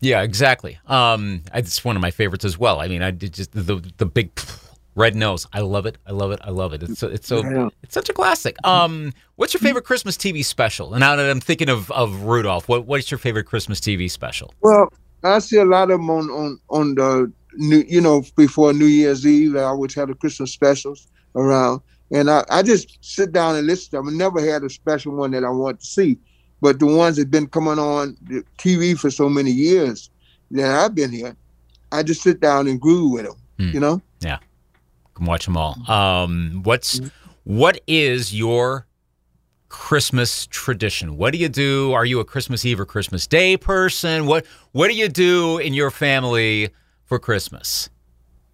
Yeah, 0.00 0.22
exactly. 0.22 0.78
Um, 0.86 1.42
it's 1.54 1.84
one 1.84 1.96
of 1.96 2.02
my 2.02 2.10
favorites 2.10 2.44
as 2.44 2.58
well. 2.58 2.80
I 2.80 2.88
mean, 2.88 3.02
I 3.02 3.10
did 3.10 3.32
just 3.32 3.52
the 3.52 3.82
the 3.96 4.06
big 4.06 4.34
Red 4.94 5.16
Nose. 5.16 5.46
I 5.52 5.60
love 5.60 5.86
it. 5.86 5.98
I 6.06 6.12
love 6.12 6.30
it. 6.30 6.40
I 6.42 6.50
love 6.50 6.72
it. 6.72 6.82
It's 6.82 6.98
so, 6.98 7.08
it's 7.08 7.26
so 7.26 7.70
it's 7.82 7.94
such 7.94 8.08
a 8.08 8.12
classic. 8.12 8.56
Um, 8.64 9.12
what's 9.36 9.52
your 9.52 9.60
favorite 9.60 9.84
Christmas 9.84 10.16
TV 10.16 10.44
special? 10.44 10.94
And 10.94 11.00
now 11.00 11.16
that 11.16 11.28
I'm 11.28 11.40
thinking 11.40 11.68
of, 11.68 11.90
of 11.90 12.22
Rudolph, 12.22 12.68
what 12.68 12.86
what's 12.86 13.10
your 13.10 13.18
favorite 13.18 13.44
Christmas 13.44 13.80
TV 13.80 14.10
special? 14.10 14.54
Well, 14.60 14.92
I 15.24 15.38
see 15.40 15.56
a 15.56 15.64
lot 15.64 15.90
of 15.90 15.98
them 15.98 16.10
on 16.10 16.30
on 16.30 16.60
on 16.70 16.94
the 16.94 17.32
new, 17.54 17.84
you 17.88 18.00
know, 18.00 18.22
before 18.36 18.72
New 18.72 18.86
Year's 18.86 19.26
Eve. 19.26 19.56
I 19.56 19.62
always 19.62 19.94
have 19.94 20.08
the 20.08 20.14
Christmas 20.14 20.52
specials 20.52 21.08
around, 21.34 21.80
and 22.12 22.30
I, 22.30 22.44
I 22.50 22.62
just 22.62 22.98
sit 23.00 23.32
down 23.32 23.56
and 23.56 23.66
listen 23.66 23.90
to 23.90 23.96
them. 23.96 24.08
I 24.08 24.12
never 24.12 24.40
had 24.40 24.62
a 24.62 24.70
special 24.70 25.14
one 25.14 25.32
that 25.32 25.44
I 25.44 25.50
want 25.50 25.80
to 25.80 25.86
see, 25.86 26.18
but 26.60 26.78
the 26.78 26.86
ones 26.86 27.16
that 27.16 27.22
have 27.22 27.30
been 27.32 27.48
coming 27.48 27.80
on 27.80 28.16
the 28.22 28.44
TV 28.58 28.96
for 28.96 29.10
so 29.10 29.28
many 29.28 29.50
years 29.50 30.10
that 30.52 30.70
I've 30.70 30.94
been 30.94 31.10
here, 31.10 31.36
I 31.90 32.04
just 32.04 32.22
sit 32.22 32.38
down 32.38 32.68
and 32.68 32.80
groove 32.80 33.12
with 33.12 33.24
them. 33.24 33.36
Mm. 33.58 33.74
You 33.74 33.80
know? 33.80 34.02
Yeah 34.20 34.38
can 35.14 35.26
watch 35.26 35.44
them 35.44 35.56
all. 35.56 35.78
Um, 35.90 36.60
what's 36.64 37.00
what 37.44 37.80
is 37.86 38.34
your 38.34 38.86
Christmas 39.68 40.46
tradition? 40.46 41.16
What 41.16 41.32
do 41.32 41.38
you 41.38 41.48
do? 41.48 41.92
Are 41.92 42.04
you 42.04 42.20
a 42.20 42.24
Christmas 42.24 42.64
Eve 42.64 42.80
or 42.80 42.86
Christmas 42.86 43.26
Day 43.26 43.56
person? 43.56 44.26
What 44.26 44.46
What 44.72 44.88
do 44.88 44.94
you 44.94 45.08
do 45.08 45.58
in 45.58 45.74
your 45.74 45.90
family 45.90 46.70
for 47.04 47.18
Christmas? 47.18 47.90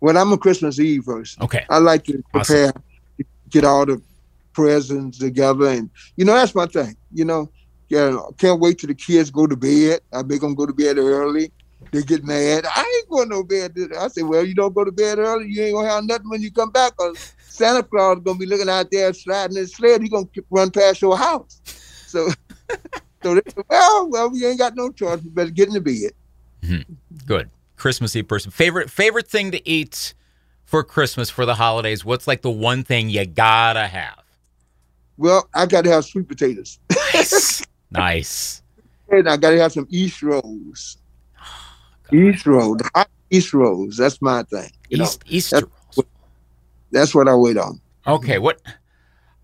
Well, 0.01 0.17
I'm 0.17 0.33
a 0.33 0.39
Christmas 0.39 0.81
Eve 0.81 1.05
person. 1.05 1.43
Okay, 1.43 1.65
I 1.69 1.79
like 1.79 2.05
to 2.05 2.23
prepare, 2.33 2.69
awesome. 2.69 2.83
get 3.51 3.65
all 3.65 3.85
the 3.85 4.01
presents 4.53 5.19
together, 5.19 5.69
and 5.69 5.91
you 6.17 6.25
know 6.25 6.35
that's 6.35 6.55
my 6.55 6.67
thing. 6.67 6.97
You 7.13 7.25
know, 7.27 7.51
yeah, 7.89 8.17
can't 8.39 8.61
wait 8.61 8.79
till 8.79 8.89
the 8.89 8.95
kids 8.95 9.31
go 9.31 9.47
to 9.47 9.57
bed. 9.57 10.01
I 10.13 10.23
make 10.23 10.41
them 10.41 10.55
go 10.55 10.67
to 10.67 10.73
bed 10.73 10.99
early 10.99 11.53
they 11.93 12.03
get 12.03 12.25
mad. 12.25 12.65
I 12.67 13.01
ain't 13.01 13.09
going 13.09 13.31
to 13.31 13.45
bed. 13.45 13.77
I 13.99 14.09
said, 14.09 14.25
well, 14.25 14.45
you 14.45 14.55
don't 14.55 14.75
go 14.75 14.85
to 14.85 14.93
bed 14.93 15.19
early, 15.19 15.49
you 15.49 15.63
ain't 15.63 15.75
gonna 15.75 15.89
have 15.89 16.05
nothing 16.05 16.29
when 16.29 16.43
you 16.43 16.53
come 16.53 16.71
back. 16.71 16.97
Cause 16.97 17.35
Santa 17.49 17.83
Claus 17.83 18.19
is 18.19 18.25
gonna 18.25 18.39
be 18.39 18.47
looking 18.47 18.69
out 18.69 18.91
there 18.91 19.13
sliding 19.13 19.57
his 19.57 19.75
sled. 19.75 20.03
He 20.03 20.09
gonna 20.09 20.29
run 20.51 20.71
past 20.71 21.03
your 21.03 21.17
house. 21.17 21.61
So, 22.07 22.29
so 23.23 23.35
they 23.35 23.43
said, 23.47 23.65
well, 23.69 24.09
well, 24.09 24.31
we 24.31 24.47
ain't 24.47 24.59
got 24.59 24.77
no 24.77 24.91
choice. 24.91 25.23
We 25.23 25.31
better 25.31 25.51
get 25.51 25.69
in 25.69 25.75
the 25.75 25.81
bed. 25.81 26.13
Mm-hmm. 26.63 26.95
Good 27.27 27.51
Christmas 27.77 28.15
Eve 28.15 28.29
person. 28.29 28.51
Favorite 28.51 28.91
favorite 28.91 29.29
thing 29.29 29.51
to 29.51 29.69
eat 29.69 30.15
for 30.71 30.85
Christmas 30.85 31.29
for 31.29 31.45
the 31.45 31.57
holidays? 31.57 32.05
What's 32.05 32.29
like 32.29 32.43
the 32.43 32.51
one 32.51 32.85
thing 32.85 33.11
you 33.11 33.27
gotta 33.27 33.89
have? 33.89 34.23
Well, 35.19 35.49
I 35.53 35.67
gotta 35.67 35.91
have 35.91 36.05
sweet 36.05 36.29
potatoes. 36.29 36.79
nice. 37.13 37.67
nice. 37.91 38.63
And 39.09 39.29
I 39.29 39.37
gotta 39.37 39.59
have 39.59 39.73
some 39.73 39.89
East 39.91 40.23
rolls. 40.23 40.99
East 42.13 42.47
Road, 42.47 42.83
East 43.31 43.53
Rose. 43.55 43.97
That's 43.97 44.21
my 44.21 44.43
thing. 44.45 44.71
You 44.89 45.03
East 45.03 45.25
know, 45.25 45.31
East 45.31 45.51
that's, 45.51 45.67
that's 46.91 47.15
what 47.15 47.29
I 47.29 47.35
wait 47.35 47.57
on. 47.57 47.81
Okay, 48.07 48.39
what? 48.39 48.61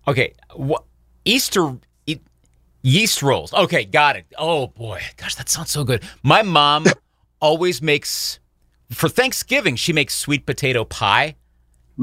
Okay, 0.07 0.33
what? 0.55 0.83
Easter 1.25 1.77
e- 2.05 2.19
yeast 2.81 3.21
rolls. 3.21 3.53
Okay, 3.53 3.85
got 3.85 4.15
it. 4.15 4.25
Oh 4.37 4.67
boy, 4.67 5.01
gosh, 5.17 5.35
that 5.35 5.49
sounds 5.49 5.71
so 5.71 5.83
good. 5.83 6.03
My 6.23 6.41
mom 6.41 6.85
always 7.41 7.81
makes 7.81 8.39
for 8.91 9.09
Thanksgiving. 9.09 9.75
She 9.75 9.93
makes 9.93 10.15
sweet 10.15 10.45
potato 10.45 10.85
pie. 10.85 11.35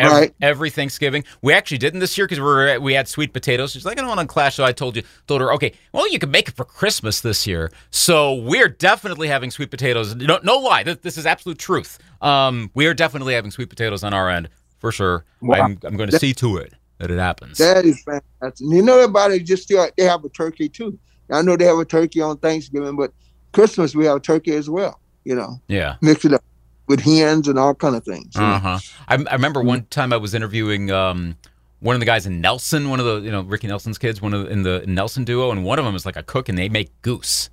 Every, 0.00 0.20
Right. 0.20 0.34
every 0.42 0.70
Thanksgiving, 0.70 1.24
we 1.40 1.52
actually 1.52 1.78
didn't 1.78 2.00
this 2.00 2.18
year 2.18 2.26
because 2.26 2.40
we 2.40 2.44
were 2.44 2.80
we 2.80 2.94
had 2.94 3.06
sweet 3.06 3.32
potatoes. 3.32 3.72
She's 3.72 3.84
like, 3.84 3.96
I 3.98 4.00
don't 4.00 4.08
want 4.08 4.20
to 4.20 4.26
clash, 4.26 4.56
so 4.56 4.64
I 4.64 4.72
told 4.72 4.96
you, 4.96 5.02
told 5.26 5.40
her, 5.40 5.52
okay, 5.52 5.72
well, 5.92 6.10
you 6.10 6.18
can 6.18 6.30
make 6.30 6.48
it 6.48 6.56
for 6.56 6.64
Christmas 6.64 7.20
this 7.20 7.46
year. 7.46 7.70
So 7.90 8.34
we're 8.34 8.68
definitely 8.68 9.28
having 9.28 9.50
sweet 9.50 9.70
potatoes. 9.70 10.14
No, 10.16 10.40
no 10.42 10.58
lie, 10.58 10.82
this, 10.82 10.98
this 10.98 11.16
is 11.16 11.26
absolute 11.26 11.58
truth. 11.58 11.98
Um, 12.20 12.70
we 12.74 12.86
are 12.86 12.94
definitely 12.94 13.34
having 13.34 13.50
sweet 13.50 13.68
potatoes 13.68 14.02
on 14.02 14.12
our 14.12 14.28
end 14.28 14.48
for 14.78 14.90
sure. 14.90 15.24
Wow. 15.40 15.62
I'm, 15.62 15.78
I'm 15.84 15.96
going 15.96 16.10
to 16.10 16.18
see 16.18 16.34
to 16.34 16.56
it 16.56 16.74
that 16.98 17.10
it 17.10 17.18
happens. 17.18 17.58
That 17.58 17.84
is 17.84 18.02
fantastic. 18.02 18.66
You 18.66 18.82
know, 18.82 18.98
everybody 18.98 19.40
just 19.40 19.64
still 19.64 19.88
they 19.96 20.04
have 20.04 20.24
a 20.24 20.28
turkey 20.28 20.68
too. 20.68 20.98
I 21.30 21.42
know 21.42 21.56
they 21.56 21.64
have 21.64 21.78
a 21.78 21.84
turkey 21.84 22.20
on 22.20 22.38
Thanksgiving, 22.38 22.96
but 22.96 23.12
Christmas 23.52 23.94
we 23.94 24.06
have 24.06 24.22
turkey 24.22 24.52
as 24.54 24.68
well. 24.68 25.00
You 25.24 25.36
know, 25.36 25.60
yeah. 25.68 25.96
mix 26.02 26.24
it 26.24 26.34
up 26.34 26.44
with 26.86 27.00
hens 27.00 27.48
and 27.48 27.58
all 27.58 27.74
kind 27.74 27.96
of 27.96 28.04
things. 28.04 28.34
Uh 28.36 28.58
huh. 28.58 28.78
I, 29.08 29.14
I 29.14 29.34
remember 29.34 29.62
one 29.62 29.84
time 29.86 30.12
I 30.12 30.16
was 30.16 30.34
interviewing 30.34 30.90
um, 30.90 31.36
one 31.80 31.94
of 31.96 32.00
the 32.00 32.06
guys 32.06 32.26
in 32.26 32.40
Nelson, 32.40 32.90
one 32.90 33.00
of 33.00 33.06
the 33.06 33.20
you 33.20 33.30
know 33.30 33.42
Ricky 33.42 33.66
Nelson's 33.66 33.98
kids, 33.98 34.20
one 34.22 34.34
of 34.34 34.44
the, 34.46 34.50
in 34.52 34.62
the 34.62 34.84
Nelson 34.86 35.24
duo, 35.24 35.50
and 35.50 35.64
one 35.64 35.78
of 35.78 35.84
them 35.84 35.94
is 35.94 36.04
like 36.06 36.16
a 36.16 36.22
cook, 36.22 36.48
and 36.48 36.56
they 36.58 36.68
make 36.68 36.90
goose 37.02 37.50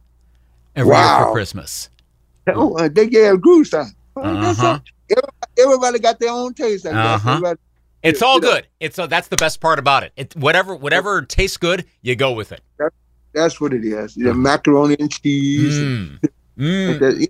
every 0.76 0.96
year 0.96 1.26
for 1.26 1.32
Christmas. 1.34 1.90
Oh, 2.48 2.76
uh, 2.78 2.90
they 2.92 3.08
gave 3.08 3.42
goose 3.42 3.74
on. 3.74 3.92
Oh, 4.16 4.22
Uh-huh. 4.22 4.80
everybody, 5.10 5.32
everybody 5.60 6.00
got 6.00 6.20
their 6.20 6.32
own 6.32 6.54
taste. 6.54 6.86
Uh-huh. 6.86 7.56
It's 8.04 8.22
all 8.22 8.40
good. 8.40 8.68
It's 8.80 8.98
uh, 8.98 9.08
that's 9.08 9.28
the 9.28 9.38
best 9.38 9.60
part 9.62 9.78
about 9.80 10.04
it. 10.04 10.12
It 10.16 10.36
whatever 10.36 10.76
whatever 10.76 11.22
tastes 11.22 11.58
good, 11.58 11.86
you 12.02 12.16
go 12.16 12.32
with 12.32 12.52
it. 12.52 12.62
That's 13.34 13.62
what 13.62 13.74
it 13.74 13.86
is. 13.86 14.16
The 14.16 14.34
macaroni 14.34 14.98
and 15.00 15.12
cheese. 15.12 15.78
Mm. 15.78 16.20
Mm. 16.58 17.28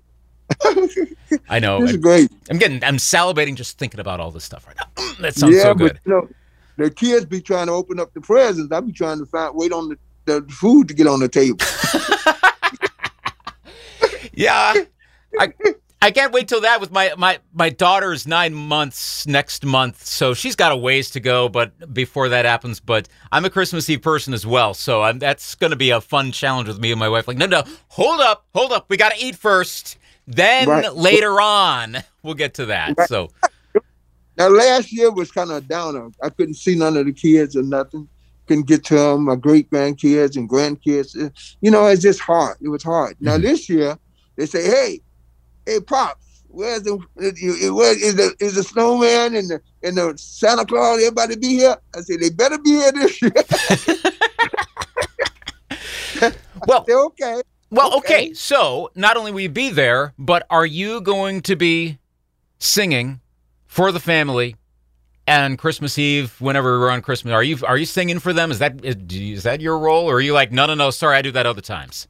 I 1.49 1.59
know. 1.59 1.81
This 1.81 1.91
is 1.91 1.97
I, 1.97 1.99
great. 1.99 2.31
I'm 2.49 2.57
getting. 2.57 2.83
I'm 2.83 2.97
salivating 2.97 3.55
just 3.55 3.77
thinking 3.77 3.99
about 3.99 4.19
all 4.19 4.31
this 4.31 4.43
stuff 4.43 4.67
right 4.67 4.75
now. 4.75 5.03
Mm, 5.03 5.17
that 5.17 5.35
sounds 5.35 5.55
yeah, 5.55 5.63
so 5.63 5.73
good. 5.73 5.99
but 6.03 6.11
you 6.11 6.11
know, 6.11 6.29
the 6.77 6.89
kids 6.89 7.25
be 7.25 7.41
trying 7.41 7.67
to 7.67 7.73
open 7.73 7.99
up 7.99 8.13
the 8.13 8.21
presents. 8.21 8.71
I 8.71 8.79
be 8.79 8.91
trying 8.91 9.19
to 9.19 9.25
find 9.25 9.55
wait 9.55 9.71
on 9.71 9.89
the, 9.89 9.97
the 10.25 10.41
food 10.51 10.87
to 10.87 10.93
get 10.93 11.07
on 11.07 11.19
the 11.19 11.29
table. 11.29 11.57
Yeah. 14.33 14.73
I 15.39 15.53
I 16.01 16.09
can't 16.09 16.33
wait 16.33 16.47
till 16.47 16.61
that 16.61 16.81
with 16.81 16.91
my 16.91 17.13
my 17.17 17.39
my 17.53 17.69
daughter's 17.69 18.25
9 18.25 18.53
months 18.53 19.27
next 19.27 19.63
month. 19.63 20.03
So 20.03 20.33
she's 20.33 20.55
got 20.55 20.71
a 20.71 20.77
ways 20.77 21.11
to 21.11 21.19
go 21.19 21.47
but 21.47 21.93
before 21.93 22.29
that 22.29 22.45
happens, 22.45 22.79
but 22.79 23.07
I'm 23.31 23.45
a 23.45 23.49
Christmas 23.49 23.89
Eve 23.89 24.01
person 24.01 24.33
as 24.33 24.45
well. 24.45 24.73
So 24.73 25.03
I'm, 25.03 25.19
that's 25.19 25.55
going 25.55 25.69
to 25.69 25.77
be 25.77 25.91
a 25.91 26.01
fun 26.01 26.31
challenge 26.31 26.67
with 26.67 26.79
me 26.79 26.91
and 26.91 26.99
my 26.99 27.07
wife 27.07 27.27
like, 27.27 27.37
"No, 27.37 27.45
no. 27.45 27.63
Hold 27.89 28.19
up. 28.19 28.47
Hold 28.55 28.71
up. 28.71 28.87
We 28.89 28.97
got 28.97 29.13
to 29.13 29.23
eat 29.23 29.35
first. 29.35 29.97
Then 30.27 30.69
Right. 30.69 30.95
later 30.95 31.41
on, 31.41 31.97
we'll 32.23 32.35
get 32.35 32.53
to 32.55 32.67
that." 32.67 32.95
Right. 32.97 33.09
So, 33.09 33.29
Now 34.37 34.47
last 34.47 34.91
year 34.93 35.11
was 35.11 35.29
kind 35.31 35.51
of 35.51 35.67
downer. 35.67 36.09
I 36.23 36.29
couldn't 36.29 36.53
see 36.55 36.75
none 36.75 36.95
of 36.97 37.05
the 37.05 37.13
kids 37.13 37.55
or 37.55 37.63
nothing. 37.63 38.07
Couldn't 38.47 38.65
get 38.67 38.83
to 38.85 38.95
them. 38.95 39.25
My 39.25 39.35
great 39.35 39.69
grandkids 39.69 40.35
and 40.37 40.49
grandkids. 40.49 41.21
Uh, 41.21 41.29
You 41.61 41.69
know, 41.69 41.85
it's 41.87 42.01
just 42.01 42.21
hard. 42.21 42.55
It 42.61 42.69
was 42.69 42.81
hard. 42.83 43.17
Now 43.19 43.37
Mhm. 43.37 43.41
this 43.43 43.69
year, 43.69 43.97
they 44.37 44.45
say, 44.45 44.63
"Hey, 44.63 45.01
hey, 45.65 45.79
pops, 45.81 46.43
where's 46.47 46.83
the 46.83 46.93
uh, 46.95 47.73
where 47.75 47.93
is 47.97 48.15
the 48.15 48.33
is 48.39 48.55
the 48.55 48.63
snowman 48.63 49.35
and 49.35 49.49
the 49.49 49.61
and 49.83 49.97
the 49.97 50.13
Santa 50.17 50.65
Claus? 50.65 50.99
Everybody 50.99 51.35
be 51.35 51.49
here." 51.57 51.77
I 51.95 52.01
say, 52.01 52.15
"They 52.17 52.29
better 52.29 52.57
be 52.57 52.71
here 52.71 52.91
this 52.93 53.21
year." 53.21 53.31
well, 56.67 56.83
They're 56.87 56.99
okay. 56.99 57.41
Well, 57.71 57.97
okay. 57.97 58.25
Okay. 58.25 58.33
So 58.33 58.91
not 58.95 59.17
only 59.17 59.31
will 59.31 59.39
you 59.39 59.49
be 59.49 59.69
there, 59.69 60.13
but 60.19 60.45
are 60.49 60.65
you 60.65 61.01
going 61.01 61.41
to 61.43 61.55
be 61.55 61.97
singing 62.59 63.21
for 63.65 63.91
the 63.91 63.99
family 63.99 64.57
and 65.25 65.57
Christmas 65.57 65.97
Eve 65.97 66.39
whenever 66.39 66.79
we're 66.79 66.91
on 66.91 67.01
Christmas? 67.01 67.33
Are 67.33 67.43
you 67.43 67.57
are 67.65 67.77
you 67.77 67.85
singing 67.85 68.19
for 68.19 68.33
them? 68.33 68.51
Is 68.51 68.59
that 68.59 68.83
is, 68.83 68.95
is 69.09 69.43
that 69.43 69.61
your 69.61 69.79
role, 69.79 70.09
or 70.09 70.15
are 70.15 70.21
you 70.21 70.33
like 70.33 70.51
no 70.51 70.65
no 70.65 70.75
no? 70.75 70.89
Sorry, 70.91 71.15
I 71.17 71.21
do 71.21 71.31
that 71.31 71.45
other 71.45 71.61
times. 71.61 72.07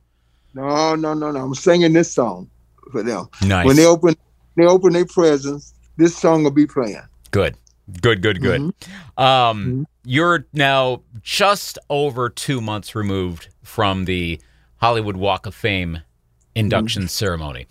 No, 0.54 0.96
no, 0.96 1.14
no, 1.14 1.32
no. 1.32 1.40
I'm 1.40 1.56
singing 1.56 1.94
this 1.94 2.12
song 2.12 2.50
for 2.92 3.04
them. 3.04 3.28
Nice. 3.46 3.66
When 3.66 3.76
they 3.76 3.86
open, 3.86 4.16
they 4.56 4.66
open 4.66 4.94
their 4.94 5.06
presents. 5.06 5.74
This 5.98 6.18
song 6.18 6.44
will 6.44 6.52
be 6.52 6.66
playing. 6.66 7.02
good, 7.30 7.56
good, 8.02 8.22
good, 8.22 8.42
good. 8.42 8.62
Mm-hmm. 8.62 9.24
Um, 9.24 9.88
you're 10.04 10.48
now 10.54 11.04
just 11.22 11.78
over 11.90 12.30
two 12.30 12.60
months 12.60 12.96
removed 12.96 13.50
from 13.64 14.06
the 14.06 14.42
Hollywood 14.82 15.16
Walk 15.16 15.46
of 15.46 15.54
Fame 15.54 16.02
induction 16.56 17.08
ceremony. 17.08 17.68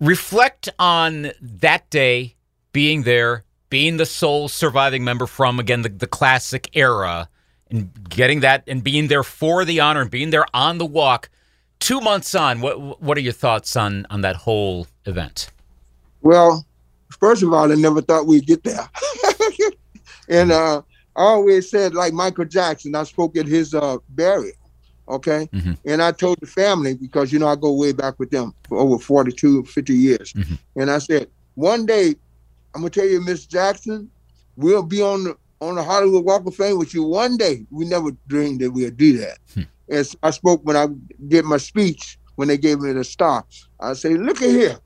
Reflect 0.00 0.68
on 0.78 1.32
that 1.40 1.88
day, 1.90 2.36
being 2.72 3.02
there, 3.02 3.44
being 3.68 3.98
the 3.98 4.06
sole 4.06 4.48
surviving 4.48 5.04
member 5.04 5.26
from 5.26 5.60
again 5.60 5.82
the, 5.82 5.90
the 5.90 6.06
classic 6.06 6.70
era, 6.72 7.28
and 7.70 7.90
getting 8.08 8.40
that 8.40 8.64
and 8.66 8.82
being 8.82 9.08
there 9.08 9.22
for 9.22 9.64
the 9.64 9.80
honor 9.80 10.00
and 10.00 10.10
being 10.10 10.30
there 10.30 10.46
on 10.54 10.78
the 10.78 10.86
walk. 10.86 11.28
Two 11.80 12.00
months 12.00 12.34
on, 12.34 12.60
what 12.60 13.02
what 13.02 13.18
are 13.18 13.22
your 13.22 13.32
thoughts 13.34 13.76
on 13.76 14.06
on 14.08 14.22
that 14.22 14.36
whole 14.36 14.86
event? 15.04 15.50
Well, 16.22 16.64
first 17.18 17.42
of 17.42 17.52
all, 17.52 17.70
I 17.70 17.74
never 17.74 18.00
thought 18.00 18.26
we'd 18.26 18.46
get 18.46 18.64
there. 18.64 18.88
and 20.28 20.50
uh, 20.50 20.82
I 21.16 21.22
always 21.22 21.70
said, 21.70 21.94
like 21.94 22.12
Michael 22.14 22.46
Jackson, 22.46 22.94
I 22.94 23.04
spoke 23.04 23.36
at 23.36 23.46
his 23.46 23.74
uh, 23.74 23.98
burial. 24.10 24.52
Okay. 25.10 25.48
Mhm. 25.52 25.76
And 25.84 26.02
I 26.02 26.12
told 26.12 26.38
the 26.40 26.46
family, 26.46 26.94
because, 26.94 27.32
you 27.32 27.38
know, 27.38 27.48
I 27.48 27.56
go 27.56 27.72
way 27.72 27.92
back 27.92 28.18
with 28.18 28.30
them 28.30 28.54
for 28.68 28.78
over 28.78 28.98
42, 28.98 29.64
50 29.64 29.94
years. 29.94 30.32
Mhm. 30.32 30.58
And 30.76 30.90
I 30.90 30.98
said, 30.98 31.28
one 31.54 31.84
day, 31.86 32.14
I'm 32.74 32.82
going 32.82 32.90
to 32.92 33.00
tell 33.00 33.08
you, 33.08 33.20
Miss 33.20 33.46
Jackson, 33.46 34.08
we'll 34.56 34.82
be 34.82 35.02
on 35.02 35.24
the, 35.24 35.36
on 35.60 35.74
the 35.74 35.82
Hollywood 35.82 36.24
Walk 36.24 36.46
of 36.46 36.54
Fame 36.54 36.78
with 36.78 36.94
you 36.94 37.02
one 37.02 37.36
day. 37.36 37.66
We 37.70 37.84
never 37.84 38.10
dreamed 38.28 38.60
that 38.60 38.70
we'd 38.70 38.96
do 38.96 39.18
that. 39.18 39.38
Hmm. 39.54 39.62
And 39.88 40.06
so 40.06 40.16
I 40.22 40.30
spoke 40.30 40.60
when 40.64 40.76
I 40.76 40.86
did 41.28 41.44
my 41.44 41.56
speech, 41.58 42.18
when 42.36 42.48
they 42.48 42.56
gave 42.56 42.80
me 42.80 42.92
the 42.92 43.04
star. 43.04 43.44
I 43.80 43.92
say, 43.94 44.14
look 44.14 44.40
at 44.40 44.48
here 44.50 44.78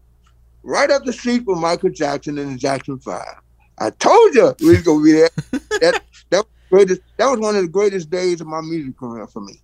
right 0.64 0.90
up 0.90 1.04
the 1.04 1.12
street 1.12 1.44
from 1.44 1.60
Michael 1.60 1.90
Jackson 1.90 2.38
and 2.38 2.54
the 2.54 2.58
Jackson 2.58 2.98
Five. 2.98 3.36
I 3.78 3.90
told 3.90 4.34
you 4.34 4.54
we 4.60 4.68
was 4.70 4.82
gonna 4.82 5.02
be 5.04 5.12
there. 5.12 5.28
that 5.80 6.00
that 6.30 6.38
was 6.38 6.46
greatest. 6.70 7.00
That 7.18 7.26
was 7.26 7.38
one 7.40 7.54
of 7.56 7.62
the 7.62 7.68
greatest 7.68 8.08
days 8.10 8.40
of 8.40 8.46
my 8.46 8.60
music 8.60 8.96
career 8.96 9.26
for 9.26 9.40
me. 9.40 9.60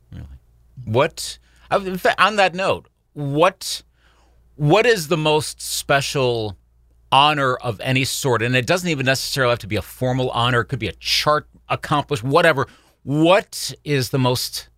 What 0.85 1.39
uh, 1.71 1.81
on 2.19 2.37
that 2.37 2.55
note, 2.55 2.89
what 3.15 3.83
what 4.57 4.87
is 4.87 5.09
the 5.09 5.17
most 5.17 5.61
special 5.61 6.57
honor 7.13 7.55
of 7.57 7.81
any 7.81 8.05
sort? 8.05 8.43
And 8.43 8.55
it 8.55 8.67
doesn't 8.67 8.89
even 8.89 9.07
necessarily 9.07 9.51
have 9.51 9.59
to 9.61 9.67
be 9.67 9.77
a 9.77 9.83
formal 9.83 10.31
honor. 10.31 10.61
It 10.61 10.67
could 10.67 10.79
be 10.79 10.89
a 10.89 10.93
chart 10.93 11.47
accomplished, 11.69 12.23
whatever. 12.23 12.67
What 13.03 13.73
is 13.85 14.11
the 14.11 14.19
most 14.19 14.69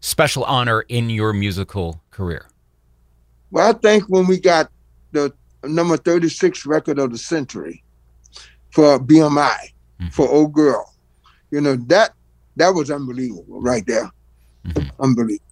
special 0.00 0.44
honor 0.44 0.82
in 0.82 1.08
your 1.08 1.32
musical 1.32 2.02
career? 2.10 2.48
Well, 3.50 3.70
I 3.70 3.72
think 3.72 4.04
when 4.08 4.26
we 4.26 4.38
got 4.38 4.70
the 5.12 5.32
number 5.62 5.96
36 5.96 6.66
record 6.66 6.98
of 6.98 7.12
the 7.12 7.18
century 7.18 7.82
for 8.70 8.98
BMI 8.98 9.72
Mhm. 10.00 10.12
for 10.12 10.28
Old 10.28 10.52
Girl, 10.52 10.92
you 11.50 11.60
know 11.60 11.76
that 11.86 12.12
that 12.56 12.74
was 12.74 12.90
unbelievable 12.90 13.60
right 13.62 13.86
there. 13.86 14.10
Mhm. 14.66 14.90
Unbelievable. 14.98 15.44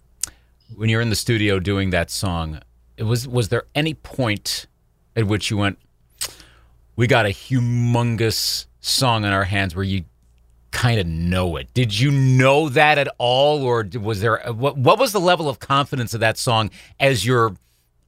When 0.75 0.89
you're 0.89 1.01
in 1.01 1.09
the 1.09 1.15
studio 1.15 1.59
doing 1.59 1.91
that 1.91 2.09
song, 2.09 2.59
it 2.97 3.03
was 3.03 3.27
was 3.27 3.49
there 3.49 3.63
any 3.75 3.93
point 3.93 4.67
at 5.15 5.27
which 5.27 5.51
you 5.51 5.57
went, 5.57 5.77
"We 6.95 7.07
got 7.07 7.25
a 7.25 7.29
humongous 7.29 8.65
song 8.79 9.23
on 9.25 9.31
our 9.31 9.43
hands," 9.45 9.75
where 9.75 9.85
you 9.85 10.05
kind 10.71 10.99
of 10.99 11.05
know 11.05 11.55
it. 11.57 11.71
Did 11.75 11.99
you 11.99 12.09
know 12.09 12.69
that 12.69 12.97
at 12.97 13.07
all, 13.19 13.61
or 13.63 13.87
was 14.01 14.21
there 14.21 14.41
what? 14.51 14.77
What 14.77 14.97
was 14.97 15.11
the 15.11 15.19
level 15.19 15.47
of 15.47 15.59
confidence 15.59 16.13
of 16.15 16.19
that 16.21 16.37
song 16.37 16.71
as 16.99 17.25
you're 17.25 17.55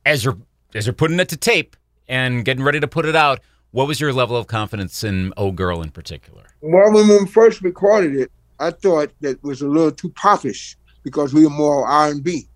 as 0.05 0.23
you're 0.23 0.37
as 0.73 0.87
you're 0.87 0.93
putting 0.93 1.19
it 1.19 1.29
to 1.29 1.37
tape 1.37 1.75
and 2.07 2.43
getting 2.43 2.63
ready 2.63 2.79
to 2.79 2.87
put 2.87 3.05
it 3.05 3.15
out? 3.15 3.41
What 3.71 3.87
was 3.87 3.99
your 3.99 4.11
level 4.13 4.35
of 4.37 4.47
confidence 4.47 5.03
in 5.03 5.33
"Oh 5.37 5.51
Girl" 5.51 5.83
in 5.83 5.91
particular? 5.91 6.45
Well, 6.61 6.91
when 6.91 7.07
we 7.07 7.27
first 7.27 7.61
recorded 7.61 8.15
it, 8.15 8.31
I 8.59 8.71
thought 8.71 9.11
that 9.21 9.31
it 9.31 9.43
was 9.43 9.61
a 9.61 9.67
little 9.67 9.91
too 9.91 10.09
popish 10.09 10.75
because 11.05 11.33
we 11.33 11.43
were 11.45 11.49
more 11.49 11.87
R 11.87 12.09
and 12.09 12.21
B 12.21 12.49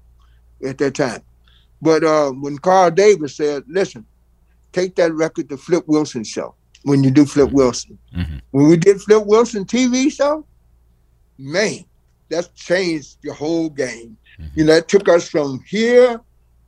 at 0.68 0.78
that 0.80 0.96
time. 0.96 1.22
But 1.82 2.04
uh, 2.04 2.32
when 2.32 2.58
Carl 2.58 2.92
Davis 2.92 3.38
said, 3.38 3.64
"Listen, 3.70 4.06
take 4.74 4.96
that 4.96 5.14
record 5.14 5.48
to 5.50 5.56
Flip 5.58 5.86
Wilson 5.88 6.26
show 6.26 6.56
when 6.84 7.02
you 7.06 7.12
do 7.12 7.26
Flip 7.26 7.52
Wilson." 7.52 7.98
Mhm. 8.14 8.42
When 8.52 8.68
we 8.68 8.76
did 8.76 9.00
Flip 9.02 9.26
Wilson 9.26 9.64
TV 9.64 10.10
show, 10.12 10.46
man, 11.38 11.86
that's 12.30 12.50
changed 12.50 13.18
the 13.24 13.34
whole 13.34 13.70
game. 13.70 14.18
Mhm. 14.40 14.50
You 14.56 14.64
know, 14.66 14.74
it 14.74 14.90
took 14.90 15.08
us 15.08 15.30
from 15.30 15.64
here 15.70 16.20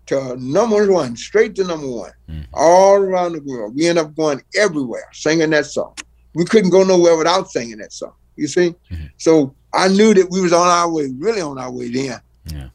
to 0.06 0.36
number 0.38 0.92
one, 0.92 1.16
straight 1.18 1.56
to 1.56 1.64
number 1.64 1.88
one, 1.88 2.12
Mhm. 2.30 2.46
all 2.54 2.96
around 2.98 3.34
the 3.34 3.42
world. 3.42 3.76
We 3.76 3.88
ended 3.88 4.06
up 4.06 4.16
going 4.16 4.42
everywhere 4.56 5.08
singing 5.14 5.50
that 5.52 5.66
song. 5.66 5.94
We 6.36 6.46
couldn't 6.46 6.70
go 6.72 6.84
nowhere 6.84 7.18
without 7.18 7.50
singing 7.52 7.78
that 7.80 7.92
song. 7.94 8.14
You 8.38 8.48
see? 8.48 8.76
Mhm. 8.92 9.10
So 9.18 9.54
I 9.74 9.88
knew 9.88 10.14
that 10.14 10.30
we 10.30 10.42
was 10.42 10.54
on 10.54 10.68
our 10.68 10.90
way, 10.90 11.12
really 11.18 11.42
on 11.42 11.58
our 11.58 11.72
way 11.72 11.90
then. 11.90 12.20
Yeah. 12.46 12.70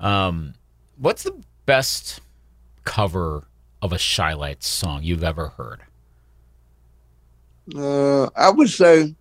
Um, 0.00 0.54
what's 0.98 1.22
the 1.22 1.34
best 1.64 2.20
cover 2.84 3.44
of 3.82 3.92
a 3.92 3.98
Chi-Lites 3.98 4.66
song 4.66 5.02
you've 5.02 5.24
ever 5.24 5.48
heard? 5.48 5.82
Uh, 7.74 8.26
I 8.36 8.50
would 8.50 8.70
say 8.70 9.14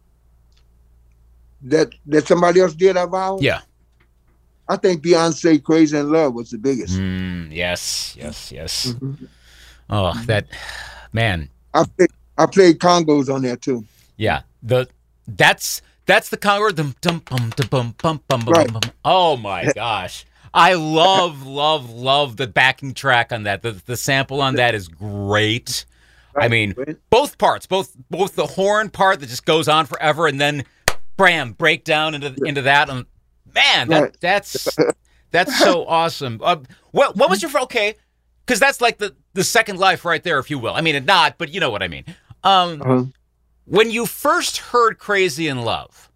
that 1.63 1.89
that 2.05 2.27
somebody 2.27 2.61
else 2.61 2.75
did 2.75 2.95
our 2.95 3.07
vows. 3.07 3.41
Yeah. 3.41 3.61
I 4.67 4.77
think 4.77 5.03
Beyonce 5.03 5.63
"Crazy 5.63 5.97
in 5.97 6.11
Love" 6.11 6.33
was 6.33 6.51
the 6.51 6.57
biggest. 6.57 6.97
Mm, 6.97 7.51
yes, 7.51 8.15
yes, 8.17 8.51
yes. 8.51 8.93
Mhm. 8.93 9.27
Oh, 9.89 10.13
that 10.25 10.47
man. 11.13 11.49
I 11.73 11.85
played, 11.85 12.09
I 12.37 12.45
played 12.45 12.79
congos 12.79 13.33
on 13.33 13.41
there 13.41 13.57
too. 13.57 13.85
Yeah. 14.17 14.41
The 14.63 14.87
that's 15.27 15.81
that's 16.05 16.29
the 16.29 16.37
Congo. 16.37 16.71
Dum, 16.71 16.95
dum, 17.01 17.21
bum, 17.29 17.51
dum, 17.55 17.67
bum, 17.69 17.95
bum, 18.01 18.21
bum, 18.27 18.41
bum, 18.45 18.53
Right. 18.53 18.71
bum. 18.71 18.81
Oh 19.03 19.37
my 19.37 19.71
gosh. 19.73 20.25
I 20.53 20.73
love, 20.75 21.45
love, 21.45 21.89
love 21.89 22.37
the 22.37 22.47
backing 22.47 22.93
track 22.93 23.33
on 23.33 23.43
that. 23.43 23.61
The 23.61 23.71
the 23.85 23.97
sample 23.97 24.41
on 24.41 24.55
that 24.55 24.73
is 24.73 24.87
great. 24.87 25.85
I 26.37 26.47
mean, 26.49 26.75
both 27.09 27.37
parts, 27.37 27.65
both 27.65 27.93
both 28.09 28.35
the 28.35 28.45
horn 28.45 28.89
part 28.89 29.19
that 29.19 29.27
just 29.29 29.45
goes 29.45 29.67
on 29.67 29.85
forever, 29.85 30.27
and 30.27 30.39
then, 30.39 30.63
bam, 31.17 31.53
break 31.53 31.83
down 31.83 32.13
into 32.15 32.35
into 32.45 32.61
that. 32.63 32.89
And 32.89 33.05
man, 33.53 33.89
that 33.89 34.01
Right. 34.01 34.17
that's 34.21 34.77
that's 35.31 35.57
so 35.59 35.85
awesome. 35.85 36.39
Uh, 36.43 36.57
what 36.91 37.15
what 37.17 37.29
was 37.29 37.41
your 37.41 37.51
okay? 37.63 37.95
Because 38.45 38.59
that's 38.59 38.79
like 38.81 38.97
the 38.97 39.15
the 39.33 39.43
second 39.43 39.77
life 39.79 40.05
right 40.05 40.23
there, 40.23 40.39
if 40.39 40.49
you 40.49 40.59
will. 40.59 40.73
I 40.73 40.81
mean, 40.81 40.95
it 40.95 41.05
not, 41.05 41.37
but 41.37 41.49
you 41.53 41.59
know 41.59 41.69
what 41.69 41.83
I 41.83 41.87
mean. 41.89 42.05
Um, 42.43 42.81
Uh-huh. 42.81 43.03
When 43.65 43.91
you 43.91 44.05
first 44.05 44.57
heard 44.57 44.97
"Crazy 44.97 45.47
in 45.47 45.61
Love," 45.61 46.09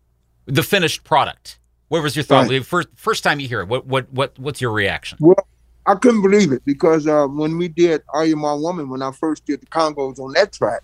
the 0.45 0.63
finished 0.63 1.03
product, 1.03 1.59
what 1.89 2.01
was 2.01 2.15
your 2.15 2.23
thought? 2.23 2.41
Right. 2.47 2.59
The 2.59 2.59
First 2.61 2.87
first 2.95 3.23
time 3.23 3.39
you 3.39 3.47
hear 3.47 3.61
it, 3.61 3.67
what 3.67 3.85
what 3.85 4.11
what 4.11 4.37
what's 4.39 4.61
your 4.61 4.71
reaction? 4.71 5.17
I 5.85 5.95
couldn't 5.95 6.21
believe 6.21 6.51
it 6.51 6.63
because 6.65 7.07
uh, 7.07 7.25
when 7.27 7.57
we 7.57 7.67
did 7.67 8.03
"Are 8.13 8.25
You 8.25 8.35
My 8.35 8.53
Woman," 8.53 8.89
when 8.89 9.01
I 9.01 9.11
first 9.11 9.45
did 9.45 9.61
the 9.61 9.65
congos 9.67 10.19
on 10.19 10.33
that 10.33 10.53
track, 10.53 10.81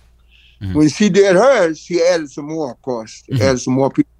Mhm. 0.61 0.73
when 0.73 0.89
she 0.89 1.09
did 1.09 1.35
hers, 1.35 1.77
she 1.79 2.01
added 2.01 2.31
some 2.31 2.45
more, 2.47 2.71
of 2.71 2.81
course, 2.81 3.23
Mhm. 3.29 3.41
added 3.41 3.59
some 3.59 3.73
more 3.73 3.89
people, 3.91 4.11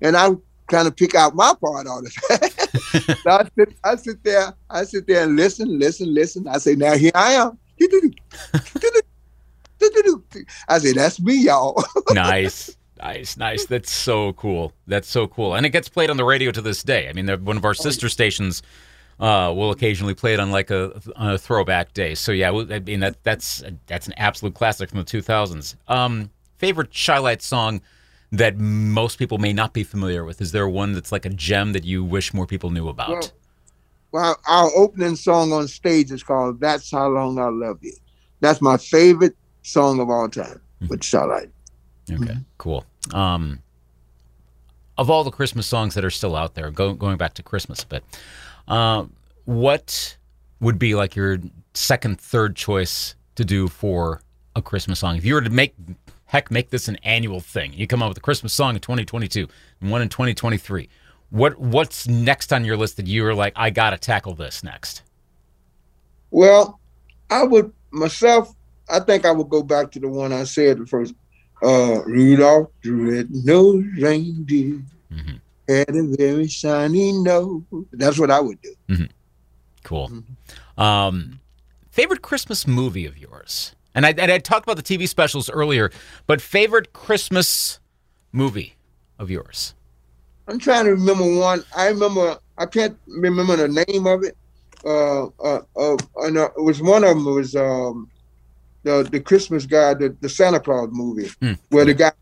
and 0.00 0.16
I 0.16 0.30
kind 0.68 0.86
of 0.86 0.94
pick 0.94 1.14
out 1.16 1.34
my 1.34 1.52
part 1.60 1.86
on 1.88 2.06
it. 2.06 2.12
so 3.22 3.30
I 3.30 3.48
sit, 3.58 3.74
I 3.82 3.96
sit 3.96 4.22
there, 4.22 4.54
I 4.68 4.84
sit 4.84 5.06
there 5.08 5.24
and 5.24 5.34
listen, 5.36 5.78
listen, 5.80 6.14
listen. 6.14 6.46
I 6.46 6.58
say, 6.58 6.76
now 6.76 6.96
here 6.96 7.10
I 7.14 7.32
am. 7.32 7.58
I 10.68 10.78
say, 10.78 10.92
that's 10.92 11.20
me, 11.20 11.44
y'all. 11.44 11.82
nice, 12.10 12.76
nice, 12.98 13.36
nice. 13.36 13.66
That's 13.66 13.90
so 13.90 14.32
cool. 14.34 14.72
That's 14.86 15.08
so 15.08 15.26
cool, 15.26 15.54
and 15.54 15.64
it 15.64 15.70
gets 15.70 15.88
played 15.88 16.10
on 16.10 16.16
the 16.16 16.24
radio 16.24 16.50
to 16.50 16.60
this 16.60 16.82
day. 16.82 17.08
I 17.08 17.12
mean, 17.12 17.28
one 17.44 17.56
of 17.56 17.64
our 17.64 17.74
sister 17.74 18.08
stations 18.08 18.62
uh, 19.20 19.52
will 19.54 19.70
occasionally 19.70 20.14
play 20.14 20.34
it 20.34 20.40
on 20.40 20.50
like 20.50 20.70
a, 20.70 21.00
on 21.16 21.32
a 21.32 21.38
throwback 21.38 21.92
day. 21.92 22.14
So 22.14 22.32
yeah, 22.32 22.50
I 22.50 22.78
mean 22.80 23.00
that 23.00 23.22
that's 23.22 23.62
that's 23.86 24.06
an 24.06 24.14
absolute 24.16 24.54
classic 24.54 24.90
from 24.90 24.98
the 24.98 25.04
2000s. 25.04 25.76
Um, 25.88 26.30
favorite 26.56 26.90
Chi-Lite 26.94 27.42
song 27.42 27.80
that 28.32 28.56
most 28.58 29.18
people 29.18 29.38
may 29.38 29.52
not 29.52 29.72
be 29.72 29.82
familiar 29.84 30.24
with? 30.24 30.40
Is 30.40 30.52
there 30.52 30.68
one 30.68 30.92
that's 30.92 31.12
like 31.12 31.26
a 31.26 31.30
gem 31.30 31.72
that 31.72 31.84
you 31.84 32.04
wish 32.04 32.32
more 32.32 32.46
people 32.46 32.70
knew 32.70 32.88
about? 32.88 33.10
Well, 33.10 33.32
Well, 34.12 34.40
our 34.48 34.70
opening 34.76 35.16
song 35.16 35.52
on 35.52 35.68
stage 35.68 36.10
is 36.10 36.22
called 36.22 36.60
"That's 36.60 36.90
How 36.90 37.08
Long 37.08 37.38
I 37.38 37.48
Love 37.48 37.78
You." 37.82 37.94
That's 38.40 38.62
my 38.62 38.76
favorite 38.76 39.36
song 39.62 40.00
of 40.00 40.10
all 40.10 40.28
time 40.28 40.60
with 40.88 41.02
Starlight. 41.02 41.50
Okay, 42.10 42.36
cool. 42.58 42.84
Um, 43.14 43.60
of 44.98 45.08
all 45.10 45.24
the 45.24 45.30
Christmas 45.30 45.66
songs 45.66 45.94
that 45.94 46.04
are 46.04 46.10
still 46.10 46.36
out 46.36 46.54
there, 46.54 46.70
go, 46.70 46.92
going 46.92 47.16
back 47.16 47.34
to 47.34 47.42
Christmas 47.42 47.82
a 47.82 47.86
bit, 47.86 48.04
uh, 48.68 49.06
what 49.44 50.16
would 50.60 50.78
be 50.78 50.94
like 50.94 51.16
your 51.16 51.38
second, 51.74 52.20
third 52.20 52.56
choice 52.56 53.14
to 53.36 53.44
do 53.44 53.68
for 53.68 54.20
a 54.56 54.62
Christmas 54.62 55.00
song? 55.00 55.16
If 55.16 55.24
you 55.24 55.34
were 55.34 55.40
to 55.40 55.50
make, 55.50 55.74
heck, 56.26 56.50
make 56.50 56.70
this 56.70 56.88
an 56.88 56.96
annual 56.96 57.40
thing, 57.40 57.72
you 57.72 57.86
come 57.86 58.02
up 58.02 58.08
with 58.08 58.18
a 58.18 58.22
Christmas 58.22 58.52
song 58.52 58.74
in 58.74 58.80
2022 58.80 59.46
and 59.80 59.90
one 59.90 60.02
in 60.02 60.08
2023. 60.08 60.88
What 61.30 61.58
what's 61.58 62.08
next 62.08 62.52
on 62.52 62.64
your 62.64 62.76
list 62.76 62.96
that 62.96 63.06
you 63.06 63.24
are 63.24 63.34
like, 63.34 63.52
I 63.54 63.70
gotta 63.70 63.96
tackle 63.96 64.34
this 64.34 64.64
next? 64.64 65.02
Well, 66.30 66.80
I 67.30 67.44
would 67.44 67.72
myself. 67.90 68.54
I 68.90 69.00
think 69.00 69.24
I 69.24 69.30
would 69.32 69.48
go 69.48 69.62
back 69.62 69.90
to 69.92 70.00
the 70.00 70.08
one 70.08 70.32
I 70.32 70.44
said 70.44 70.78
the 70.78 70.86
first. 70.86 71.14
Uh, 71.62 72.02
Rudolph 72.06 72.70
the 72.82 72.90
red-nosed 72.92 73.86
reindeer 74.02 74.82
Mhm. 75.12 75.40
had 75.68 75.94
a 75.94 76.02
very 76.16 76.48
shiny 76.48 77.12
nose. 77.12 77.62
That's 77.92 78.18
what 78.18 78.30
I 78.30 78.40
would 78.40 78.58
do. 78.62 79.06
Cool. 79.82 80.10
Um, 80.78 81.40
favorite 81.90 82.22
Christmas 82.22 82.66
movie 82.66 83.06
of 83.06 83.18
yours? 83.18 83.74
And 83.94 84.06
I, 84.06 84.10
and 84.10 84.30
I 84.30 84.38
talked 84.38 84.64
about 84.66 84.76
the 84.76 84.82
TV 84.82 85.08
specials 85.08 85.50
earlier, 85.50 85.90
but 86.26 86.40
favorite 86.40 86.92
Christmas 86.92 87.80
movie 88.32 88.76
of 89.18 89.30
yours? 89.30 89.74
I'm 90.48 90.58
trying 90.58 90.84
to 90.84 90.92
remember 90.92 91.38
one. 91.38 91.64
I 91.76 91.88
remember. 91.88 92.38
I 92.58 92.66
can't 92.66 92.96
remember 93.06 93.56
the 93.56 93.68
name 93.86 94.06
of 94.06 94.24
it. 94.24 94.36
Uh, 94.84 95.26
uh, 95.42 95.60
uh, 95.76 95.96
and, 96.22 96.38
uh, 96.38 96.50
it 96.56 96.62
was 96.62 96.80
one 96.80 97.04
of 97.04 97.16
them. 97.16 97.24
Was 97.24 97.54
um, 97.54 98.10
the 98.82 99.08
the 99.10 99.20
Christmas 99.20 99.66
guy, 99.66 99.94
the, 99.94 100.16
the 100.20 100.28
Santa 100.28 100.60
Claus 100.60 100.88
movie, 100.92 101.28
Hmm. 101.40 101.52
where 101.70 101.84
the 101.84 101.94
guy 101.94 102.12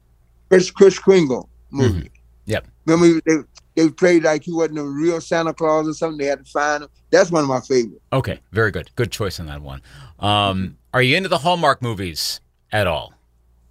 Chris 0.48 0.70
Chris 0.70 0.98
Kringle 0.98 1.48
movie. 1.70 2.10
Yep. 2.46 2.66
Remember 2.86 3.20
they 3.26 3.36
they 3.76 3.90
played 3.90 4.24
like 4.24 4.42
he 4.42 4.52
wasn't 4.52 4.78
a 4.78 4.84
real 4.84 5.20
Santa 5.20 5.52
Claus 5.54 5.86
or 5.88 5.92
something. 5.92 6.18
They 6.18 6.26
had 6.26 6.44
to 6.44 6.50
find 6.50 6.82
him. 6.84 6.88
That's 7.10 7.30
one 7.30 7.42
of 7.42 7.48
my 7.48 7.60
favorites. 7.60 8.02
Okay, 8.12 8.40
very 8.52 8.70
good. 8.70 8.90
Good 8.96 9.12
choice 9.12 9.38
on 9.38 9.46
that 9.46 9.62
one. 9.62 9.82
Um, 10.18 10.76
are 10.92 11.02
you 11.02 11.16
into 11.16 11.28
the 11.28 11.38
Hallmark 11.38 11.80
movies 11.82 12.40
at 12.72 12.86
all? 12.86 13.12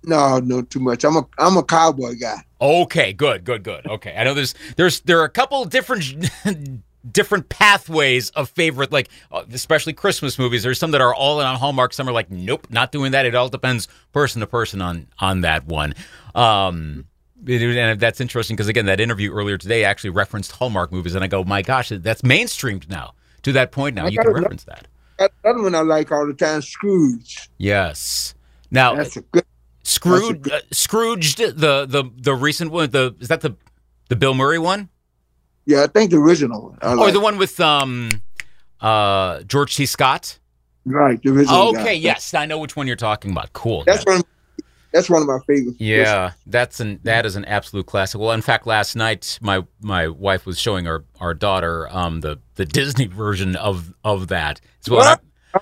No, 0.03 0.39
no, 0.39 0.61
too 0.61 0.79
much. 0.79 1.03
I'm 1.03 1.17
a 1.17 1.27
I'm 1.39 1.57
a 1.57 1.63
cowboy 1.63 2.13
guy. 2.15 2.37
Okay, 2.61 3.11
good, 3.13 3.43
good, 3.43 3.63
good. 3.63 3.85
Okay, 3.85 4.15
I 4.15 4.23
know 4.23 4.33
there's 4.33 4.53
there's 4.77 5.01
there 5.01 5.19
are 5.19 5.25
a 5.25 5.29
couple 5.29 5.65
different 5.65 6.05
different 7.11 7.49
pathways 7.49 8.29
of 8.31 8.49
favorite, 8.49 8.91
like 8.91 9.09
uh, 9.31 9.43
especially 9.51 9.93
Christmas 9.93 10.37
movies. 10.37 10.63
There's 10.63 10.79
some 10.79 10.91
that 10.91 11.01
are 11.01 11.13
all 11.13 11.39
in 11.39 11.47
on 11.47 11.57
Hallmark. 11.57 11.93
Some 11.93 12.07
are 12.07 12.13
like, 12.13 12.29
nope, 12.29 12.67
not 12.69 12.91
doing 12.91 13.11
that. 13.11 13.25
It 13.25 13.35
all 13.35 13.49
depends 13.49 13.87
person 14.13 14.39
to 14.41 14.47
person 14.47 14.81
on 14.81 15.07
on 15.19 15.41
that 15.41 15.65
one. 15.65 15.93
Um, 16.35 17.05
and 17.47 17.99
that's 17.99 18.19
interesting 18.19 18.55
because 18.55 18.67
again, 18.67 18.87
that 18.87 18.99
interview 18.99 19.31
earlier 19.31 19.57
today 19.57 19.83
actually 19.83 20.09
referenced 20.11 20.51
Hallmark 20.53 20.91
movies, 20.91 21.15
and 21.15 21.23
I 21.23 21.27
go, 21.27 21.43
my 21.43 21.61
gosh, 21.61 21.89
that's 21.89 22.21
mainstreamed 22.21 22.89
now. 22.89 23.13
To 23.43 23.51
that 23.53 23.71
point 23.71 23.95
now, 23.95 24.05
I 24.05 24.09
you 24.09 24.17
can 24.17 24.33
reference 24.33 24.63
that. 24.65 24.87
That 25.19 25.31
other 25.45 25.61
one 25.61 25.73
I 25.73 25.81
like 25.81 26.11
all 26.11 26.27
the 26.27 26.33
time, 26.33 26.61
Scrooge. 26.61 27.49
Yes. 27.57 28.35
Now, 28.71 28.95
That's 28.95 29.17
a 29.17 29.21
good. 29.21 29.45
Scrooge, 29.83 30.49
uh, 30.49 30.59
Scrooged, 30.71 31.37
the 31.37 31.85
the 31.85 32.11
the 32.17 32.35
recent 32.35 32.71
one, 32.71 32.89
the 32.89 33.15
is 33.21 33.29
that 33.29 33.39
the 33.39 33.55
the 34.09 34.17
Bill 34.17 34.33
Murray 34.33 34.59
one, 34.59 34.89
Yeah, 35.67 35.83
I 35.83 35.87
think 35.87 36.11
the 36.11 36.17
original. 36.17 36.75
I 36.81 36.93
or 36.93 36.95
like. 36.95 37.13
the 37.13 37.19
one 37.19 37.37
with 37.37 37.59
um 37.59 38.09
uh 38.81 39.43
George 39.43 39.75
C. 39.75 39.85
Scott? 39.85 40.39
right, 40.85 41.21
the 41.21 41.29
original. 41.29 41.73
guy. 41.73 41.81
Okay, 41.81 41.95
yes, 41.95 42.33
I 42.33 42.45
know 42.45 42.57
which 42.57 42.77
one 42.77 42.87
you're 42.87 42.95
talking 42.95 43.31
about. 43.31 43.51
Cool. 43.53 43.83
That's 43.85 44.05
one. 44.05 44.21
That's 44.93 45.09
one 45.09 45.21
of 45.21 45.27
my 45.27 45.39
favorites. 45.45 45.75
Yeah, 45.79 46.31
that's 46.45 46.79
an 46.79 47.01
that 47.03 47.25
is 47.25 47.35
an 47.35 47.43
absolute 47.45 47.85
classic. 47.85 48.21
Well, 48.21 48.31
in 48.31 48.41
fact, 48.41 48.65
last 48.65 48.95
night 48.95 49.37
my 49.41 49.65
my 49.81 50.07
wife 50.07 50.45
was 50.45 50.57
showing 50.57 50.87
our 50.87 51.03
our 51.19 51.33
daughter 51.33 51.89
um 51.91 52.21
the 52.21 52.39
the 52.55 52.65
Disney 52.65 53.07
version 53.07 53.57
of 53.57 53.93
of 54.05 54.29
that 54.29 54.61
well. 54.89 54.99
What? 54.99 55.21
I, 55.53 55.59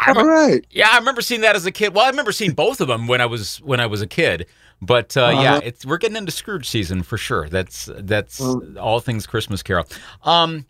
I 0.00 0.08
All 0.08 0.24
remember, 0.24 0.66
yeah, 0.70 0.88
I 0.90 0.98
remember 0.98 1.20
seeing 1.20 1.42
that 1.42 1.54
as 1.54 1.66
a 1.66 1.70
kid. 1.70 1.94
Well, 1.94 2.04
I 2.04 2.10
remember 2.10 2.32
seeing 2.32 2.52
both 2.52 2.80
of 2.80 2.88
them 2.88 3.06
when 3.06 3.20
I 3.20 3.26
was 3.26 3.58
when 3.58 3.78
I 3.78 3.86
was 3.86 4.00
a 4.00 4.06
kid. 4.06 4.46
But 4.86 5.16
uh, 5.16 5.30
yeah, 5.34 5.54
Uh-huh. 5.54 5.60
it's 5.64 5.86
we're 5.86 5.98
getting 5.98 6.16
into 6.16 6.32
Scrooge 6.32 6.68
season 6.68 7.02
for 7.02 7.16
sure. 7.18 7.48
That's 7.48 7.88
that's 7.98 8.40
Well- 8.40 8.62
all 8.78 9.00
things 9.00 9.26
Christmas 9.26 9.62
Carol. 9.62 9.86
Um, 10.22 10.66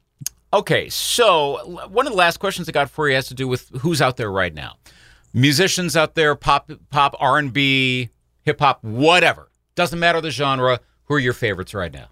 okay, 0.52 0.88
so 0.88 1.86
one 1.90 2.06
of 2.06 2.12
the 2.12 2.18
last 2.18 2.38
questions 2.38 2.68
I 2.68 2.72
got 2.72 2.90
for 2.90 3.08
you 3.08 3.14
has 3.14 3.28
to 3.28 3.34
do 3.34 3.48
with 3.48 3.68
who's 3.80 4.00
out 4.02 4.16
there 4.16 4.30
right 4.30 4.54
now. 4.54 4.76
Musicians 5.32 5.96
out 5.96 6.14
there, 6.14 6.34
pop, 6.36 6.70
pop, 6.90 7.16
R 7.18 7.38
and 7.38 7.52
B, 7.52 8.10
hip 8.42 8.60
hop, 8.60 8.84
whatever. 8.84 9.50
Doesn't 9.74 9.98
matter 9.98 10.20
the 10.20 10.30
genre. 10.30 10.78
Who 11.06 11.14
are 11.14 11.18
your 11.18 11.32
favorites 11.32 11.74
right 11.74 11.92
now? 11.92 12.06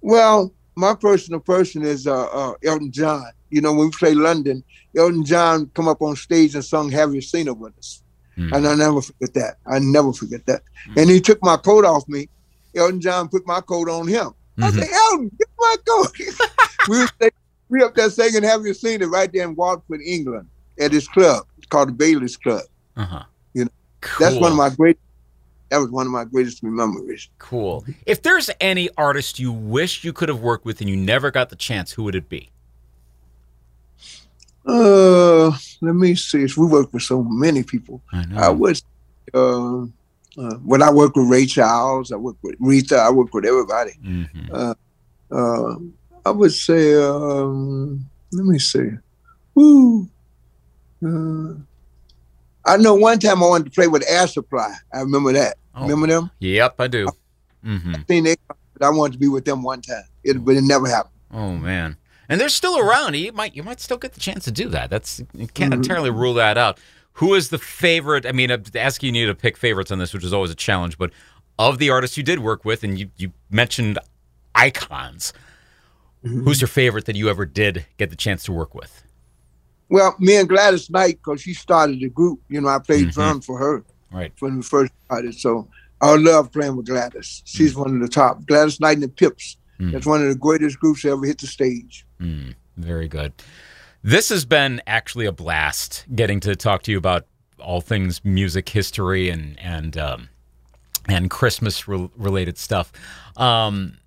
Well, 0.00 0.52
my 0.76 0.94
personal 0.94 1.40
person 1.40 1.82
is 1.82 2.06
uh, 2.06 2.26
uh, 2.26 2.54
Elton 2.64 2.90
John. 2.92 3.24
You 3.50 3.60
know, 3.60 3.72
when 3.72 3.86
we 3.86 3.90
play 3.92 4.14
London, 4.14 4.64
Elton 4.96 5.24
John 5.24 5.70
come 5.74 5.88
up 5.88 6.02
on 6.02 6.16
stage 6.16 6.54
and 6.54 6.64
sung 6.64 6.90
"Have 6.90 7.14
You 7.14 7.20
Seen 7.20 7.46
Her" 7.46 7.54
with 7.54 7.76
us, 7.78 8.02
Hmm. 8.36 8.52
and 8.52 8.68
I 8.68 8.74
never 8.74 9.00
forget 9.00 9.32
that. 9.34 9.56
I 9.66 9.78
never 9.78 10.12
forget 10.12 10.44
that. 10.46 10.62
Hmm. 10.86 10.98
And 11.00 11.10
he 11.10 11.20
took 11.20 11.42
my 11.42 11.56
coat 11.56 11.84
off 11.84 12.06
me. 12.08 12.28
Elton 12.74 13.00
John 13.00 13.28
put 13.28 13.46
my 13.46 13.60
coat 13.62 13.88
on 13.88 14.06
him. 14.06 14.32
I 14.58 14.70
Mhm. 14.70 14.74
said, 14.74 14.88
Elton, 14.92 15.30
get 15.38 15.48
my 15.58 15.76
coat. 15.86 16.18
we 16.88 16.98
were 16.98 17.30
we 17.68 17.82
up 17.82 17.94
there 17.94 18.08
singing 18.10 18.42
"Have 18.42 18.64
You 18.66 18.74
Seen 18.74 19.02
It" 19.02 19.06
right 19.06 19.30
there 19.32 19.44
in 19.44 19.54
Watford, 19.56 20.00
England, 20.04 20.48
at 20.78 20.92
his 20.92 21.08
club. 21.08 21.44
It's 21.58 21.66
called 21.66 21.88
the 21.88 21.92
Bailey's 21.92 22.36
Club. 22.36 22.62
Uh-huh. 22.96 23.22
You 23.54 23.64
know, 23.64 23.70
That's 24.20 24.36
one 24.36 24.52
of 24.52 24.56
my 24.58 24.68
great. 24.70 24.98
that 25.70 25.78
was 25.78 25.90
one 25.90 26.06
of 26.06 26.12
my 26.12 26.24
greatest 26.24 26.62
memories. 26.62 27.28
Cool. 27.38 27.84
If 28.06 28.22
there's 28.22 28.50
any 28.60 28.88
artist 28.96 29.38
you 29.40 29.50
wish 29.52 30.04
you 30.04 30.12
could 30.12 30.28
have 30.28 30.40
worked 30.40 30.64
with 30.64 30.80
and 30.80 30.88
you 30.88 30.96
never 30.96 31.30
got 31.30 31.48
the 31.50 31.56
chance, 31.56 31.92
who 31.92 32.04
would 32.04 32.14
it 32.14 32.28
be? 32.28 32.50
Uh, 34.66 35.50
let 35.80 35.94
me 35.94 36.14
see. 36.14 36.46
We 36.56 36.66
work 36.66 36.92
with 36.92 37.02
so 37.02 37.22
many 37.22 37.62
people. 37.62 38.02
I 38.12 38.24
know. 38.26 38.36
I 38.36 38.48
would. 38.48 38.80
Uh, 39.32 39.82
uh, 40.38 40.54
when 40.64 40.82
I 40.82 40.90
work 40.90 41.14
with 41.16 41.28
Ray 41.28 41.46
Charles, 41.46 42.12
I 42.12 42.16
work 42.16 42.36
with 42.42 42.56
Rita. 42.60 42.96
I 42.96 43.10
work 43.10 43.32
with 43.32 43.44
everybody. 43.44 43.92
Mhm. 44.04 44.50
Uh, 44.52 44.74
uh, 45.30 45.76
I 46.24 46.30
would 46.30 46.52
say. 46.52 46.94
Um, 47.02 48.04
let 48.32 48.44
me 48.44 48.58
see. 48.58 48.90
Woo. 49.54 50.08
Uh, 51.04 51.54
I 52.64 52.76
know 52.76 52.94
one 52.94 53.18
time 53.20 53.42
I 53.42 53.46
wanted 53.46 53.66
to 53.66 53.70
play 53.70 53.86
with 53.86 54.04
Air 54.08 54.26
Supply. 54.26 54.74
I 54.92 55.00
remember 55.00 55.32
that. 55.32 55.56
Oh. 55.74 55.82
Remember 55.82 56.06
them? 56.08 56.30
Yep, 56.40 56.74
I 56.80 56.86
do. 56.88 57.06
I 57.64 58.02
think 58.06 58.26
they. 58.26 58.36
I 58.80 58.90
wanted 58.90 59.14
to 59.14 59.18
be 59.18 59.28
with 59.28 59.44
them 59.44 59.62
one 59.62 59.80
time. 59.80 60.04
It, 60.24 60.44
but 60.44 60.56
it 60.56 60.62
never 60.62 60.86
happened. 60.88 61.14
Oh 61.32 61.52
man. 61.56 61.96
And 62.28 62.40
they're 62.40 62.48
still 62.48 62.78
around. 62.78 63.14
You 63.14 63.32
might 63.32 63.54
you 63.54 63.62
might 63.62 63.80
still 63.80 63.96
get 63.98 64.14
the 64.14 64.20
chance 64.20 64.44
to 64.44 64.50
do 64.50 64.68
that. 64.70 64.90
That's 64.90 65.20
you 65.34 65.46
can't 65.48 65.72
Mhm. 65.72 65.78
entirely 65.78 66.10
rule 66.10 66.34
that 66.34 66.58
out. 66.58 66.78
Who 67.14 67.34
is 67.34 67.48
the 67.48 67.58
favorite? 67.58 68.26
I 68.26 68.32
mean, 68.32 68.50
I'm 68.50 68.62
asking 68.74 69.14
you 69.14 69.26
to 69.26 69.34
pick 69.34 69.56
favorites 69.56 69.90
on 69.90 69.98
this, 69.98 70.12
which 70.12 70.24
is 70.24 70.32
always 70.32 70.50
a 70.50 70.54
challenge. 70.56 70.98
But 70.98 71.12
of 71.58 71.78
the 71.78 71.88
artists 71.90 72.16
you 72.16 72.22
did 72.22 72.40
work 72.40 72.64
with, 72.64 72.84
and 72.84 72.98
you 72.98 73.10
you 73.16 73.32
mentioned 73.50 73.98
icons, 74.54 75.32
who's 76.22 76.60
your 76.60 76.68
favorite 76.68 77.04
that 77.06 77.16
you 77.16 77.28
ever 77.28 77.46
did 77.46 77.86
get 77.98 78.10
the 78.10 78.16
chance 78.16 78.42
to 78.44 78.52
work 78.52 78.74
with? 78.74 79.02
Well, 79.88 80.16
me 80.18 80.36
and 80.36 80.48
Gladys 80.48 80.90
Knight, 80.90 81.20
because 81.22 81.40
she 81.40 81.54
started 81.54 82.00
the 82.00 82.08
group. 82.08 82.40
You 82.48 82.60
know, 82.60 82.68
I 82.68 82.80
played 82.80 83.08
Mhm. 83.08 83.12
drums 83.12 83.46
for 83.46 83.58
her. 83.58 83.84
Right. 84.12 84.32
when 84.38 84.56
we 84.56 84.62
first 84.62 84.92
started. 85.04 85.34
So 85.34 85.68
I 86.00 86.14
love 86.16 86.50
playing 86.52 86.76
with 86.76 86.86
Gladys. 86.86 87.42
She's 87.44 87.74
one 87.74 87.94
of 87.94 88.00
the 88.00 88.08
top. 88.08 88.46
Gladys 88.46 88.80
Knight 88.80 88.94
and 88.94 89.02
the 89.02 89.08
Pips. 89.08 89.56
Mm. 89.80 89.92
That's 89.92 90.06
one 90.06 90.22
of 90.22 90.28
the 90.28 90.34
greatest 90.34 90.78
groups 90.80 91.02
that 91.02 91.10
ever 91.10 91.26
hit 91.26 91.38
the 91.38 91.46
stage. 91.46 92.06
Mm, 92.20 92.54
very 92.76 93.08
good. 93.08 93.32
This 94.02 94.28
has 94.28 94.44
been 94.44 94.80
actually 94.86 95.26
a 95.26 95.32
blast 95.32 96.04
getting 96.14 96.40
to 96.40 96.54
talk 96.56 96.82
to 96.82 96.92
you 96.92 96.98
about 96.98 97.26
all 97.58 97.80
things 97.80 98.24
music 98.24 98.68
history 98.68 99.28
and 99.28 99.58
and 99.58 99.96
um, 99.98 100.28
and 101.08 101.30
Christmas 101.30 101.88
re- 101.88 102.10
related 102.16 102.58
stuff. 102.58 102.92
Um, 103.36 103.98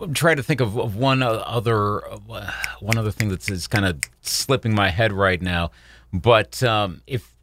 I'm 0.00 0.14
trying 0.14 0.36
to 0.36 0.42
think 0.42 0.60
of, 0.60 0.78
of 0.78 0.96
one 0.96 1.22
other 1.22 2.06
uh, 2.10 2.50
one 2.80 2.98
other 2.98 3.10
thing 3.10 3.28
that's 3.28 3.50
is 3.50 3.66
kind 3.66 3.84
of 3.84 4.00
slipping 4.22 4.74
my 4.74 4.88
head 4.90 5.12
right 5.12 5.40
now. 5.40 5.70
But 6.12 6.62
um, 6.62 7.02
if 7.06 7.36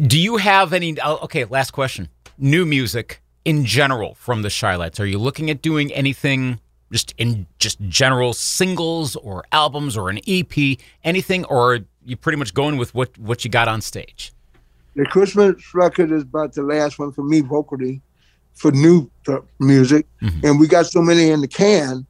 do 0.00 0.18
you 0.18 0.38
have 0.38 0.72
any? 0.72 0.96
oh, 1.00 1.18
Okay, 1.22 1.44
last 1.44 1.70
question. 1.70 2.08
New 2.36 2.66
music 2.66 3.20
in 3.44 3.64
general 3.64 4.14
from 4.14 4.42
the 4.42 4.50
Chi-Lites. 4.50 4.98
Are 5.00 5.06
you 5.06 5.18
looking 5.18 5.50
at 5.50 5.62
doing 5.62 5.92
anything 5.92 6.60
just 6.92 7.14
in 7.18 7.46
just 7.58 7.80
general 7.88 8.32
singles 8.32 9.16
or 9.16 9.44
albums 9.52 9.96
or 9.96 10.10
an 10.10 10.20
EP, 10.26 10.78
anything, 11.02 11.44
or 11.46 11.74
are 11.74 11.80
you 12.04 12.16
pretty 12.16 12.36
much 12.38 12.54
going 12.54 12.76
with 12.76 12.94
what 12.94 13.16
what 13.18 13.44
you 13.44 13.50
got 13.50 13.68
on 13.68 13.80
stage? 13.80 14.32
The 14.94 15.04
Christmas 15.06 15.74
record 15.74 16.12
is 16.12 16.22
about 16.22 16.52
the 16.52 16.62
last 16.62 16.98
one 16.98 17.10
for 17.10 17.24
me 17.24 17.40
vocally 17.40 18.00
for 18.54 18.70
new 18.70 19.10
music. 19.58 20.06
Mhm. 20.22 20.44
And 20.44 20.60
we 20.60 20.68
got 20.68 20.86
so 20.86 21.02
many 21.02 21.30
in 21.30 21.40
the 21.40 21.48
can. 21.48 22.06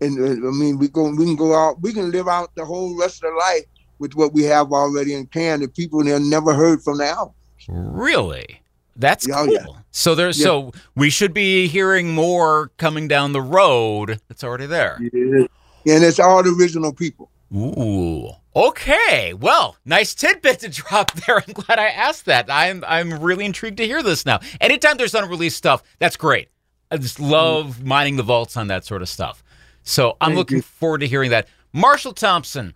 And 0.00 0.18
uh, 0.20 0.48
I 0.48 0.52
mean, 0.52 0.78
we 0.78 0.88
go, 0.88 1.10
we 1.10 1.24
can 1.24 1.36
go 1.36 1.54
out, 1.54 1.80
we 1.80 1.92
can 1.92 2.10
live 2.10 2.28
out 2.28 2.54
the 2.54 2.64
whole 2.64 2.96
rest 2.96 3.16
of 3.16 3.22
their 3.22 3.36
life 3.36 3.64
with 3.98 4.14
what 4.14 4.32
we 4.32 4.42
have 4.44 4.72
already 4.72 5.14
in 5.14 5.26
can. 5.26 5.60
The 5.60 5.68
people 5.68 6.04
that 6.04 6.20
never 6.20 6.52
heard 6.54 6.82
from 6.82 6.98
the 6.98 7.06
album. 7.06 7.34
Really? 7.68 8.60
That's 8.98 9.26
oh, 9.26 9.30
Yeah, 9.30 9.60
oh, 9.60 9.64
cool. 9.64 9.74
yeah. 9.74 9.80
So 9.90 10.14
there's 10.14 10.38
Yeah. 10.38 10.44
so 10.44 10.72
we 10.94 11.08
should 11.08 11.32
be 11.32 11.68
hearing 11.68 12.10
more 12.10 12.70
coming 12.76 13.08
down 13.08 13.32
the 13.32 13.40
road. 13.40 14.20
That's 14.28 14.44
already 14.44 14.66
there. 14.66 14.96
And 15.00 15.48
it's 15.84 16.18
all 16.18 16.42
the 16.42 16.50
original 16.50 16.92
people. 16.92 17.30
Ooh. 17.54 18.30
Okay. 18.54 19.32
Well, 19.34 19.76
nice 19.84 20.14
tidbit 20.14 20.58
to 20.60 20.68
drop 20.68 21.12
there. 21.12 21.38
I'm 21.38 21.54
glad 21.54 21.78
I 21.78 21.88
asked 21.88 22.26
that. 22.26 22.46
I'm 22.50 22.84
I'm 22.86 23.20
really 23.20 23.46
intrigued 23.46 23.78
to 23.78 23.86
hear 23.86 24.02
this 24.02 24.26
now. 24.26 24.40
Anytime 24.60 24.96
there's 24.96 25.14
unreleased 25.14 25.56
stuff, 25.56 25.82
that's 25.98 26.16
great. 26.16 26.48
I 26.90 26.96
just 26.96 27.18
mm-hmm. 27.18 27.30
love 27.30 27.84
mining 27.84 28.16
the 28.16 28.22
vaults 28.22 28.56
on 28.56 28.66
that 28.68 28.84
sort 28.84 29.02
of 29.02 29.08
stuff. 29.08 29.42
So 29.82 30.16
I'm 30.20 30.30
Thank 30.30 30.36
looking 30.38 30.56
you. 30.58 30.62
forward 30.62 30.98
to 30.98 31.06
hearing 31.06 31.30
that. 31.30 31.48
Marshall 31.72 32.12
Thompson, 32.12 32.74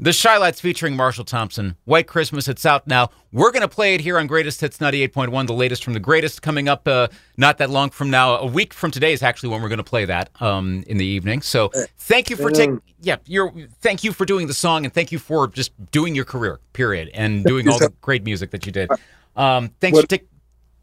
the 0.00 0.12
Chi-Lites 0.12 0.60
featuring 0.60 0.94
Marshall 0.96 1.24
Thompson. 1.24 1.76
White 1.84 2.06
Christmas. 2.06 2.46
It's 2.48 2.64
out 2.64 2.86
now. 2.86 3.10
We're 3.32 3.50
gonna 3.50 3.68
play 3.68 3.94
it 3.94 4.00
here 4.00 4.18
on 4.18 4.26
Greatest 4.26 4.60
Hits 4.60 4.78
98.1, 4.78 5.46
the 5.46 5.52
latest 5.52 5.84
from 5.84 5.92
the 5.92 6.00
greatest, 6.00 6.40
coming 6.40 6.68
up 6.68 6.86
uh, 6.86 7.08
not 7.36 7.58
that 7.58 7.70
long 7.70 7.90
from 7.90 8.10
now. 8.10 8.36
A 8.36 8.46
week 8.46 8.72
from 8.72 8.90
today 8.90 9.12
is 9.12 9.22
actually 9.22 9.50
when 9.50 9.60
we're 9.62 9.68
gonna 9.68 9.82
play 9.82 10.04
that 10.04 10.30
um, 10.40 10.84
in 10.86 10.98
the 10.98 11.04
evening. 11.04 11.42
So 11.42 11.70
thank 11.98 12.30
you 12.30 12.36
for 12.36 12.48
uh, 12.48 12.52
taking. 12.52 12.80
Yeah, 13.00 13.16
you're. 13.26 13.52
Thank 13.80 14.04
you 14.04 14.12
for 14.12 14.24
doing 14.24 14.46
the 14.46 14.54
song, 14.54 14.84
and 14.84 14.94
thank 14.94 15.12
you 15.12 15.18
for 15.18 15.48
just 15.48 15.72
doing 15.90 16.14
your 16.14 16.24
career. 16.24 16.60
Period, 16.72 17.10
and 17.14 17.44
doing 17.44 17.68
all 17.68 17.78
the 17.78 17.92
great 18.00 18.24
music 18.24 18.50
that 18.52 18.66
you 18.66 18.72
did. 18.72 18.90
Um, 19.36 19.70
thanks 19.80 19.96
What- 19.96 20.02
for 20.02 20.08
taking. 20.08 20.28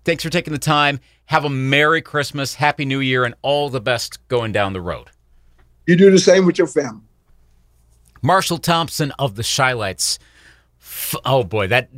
Thanks 0.04 0.22
for 0.22 0.30
taking 0.30 0.54
the 0.54 0.60
time. 0.60 1.00
Have 1.26 1.46
a 1.46 1.50
Merry 1.50 2.00
Christmas, 2.00 2.54
Happy 2.54 2.86
New 2.86 3.00
Year, 3.00 3.24
and 3.24 3.34
all 3.42 3.72
the 3.72 3.82
best 3.82 4.20
going 4.28 4.52
down 4.52 4.74
the 4.74 4.82
road. 4.82 5.10
You 5.88 5.96
do 5.96 6.12
the 6.12 6.20
same 6.20 6.46
with 6.46 6.60
your 6.60 6.68
family. 6.68 7.02
Marshall 8.26 8.58
Thompson 8.58 9.12
of 9.20 9.36
the 9.36 9.44
Chi-Lites. 9.44 10.18
F- 10.82 11.16
oh 11.26 11.44
boy, 11.44 11.68
that 11.68 11.90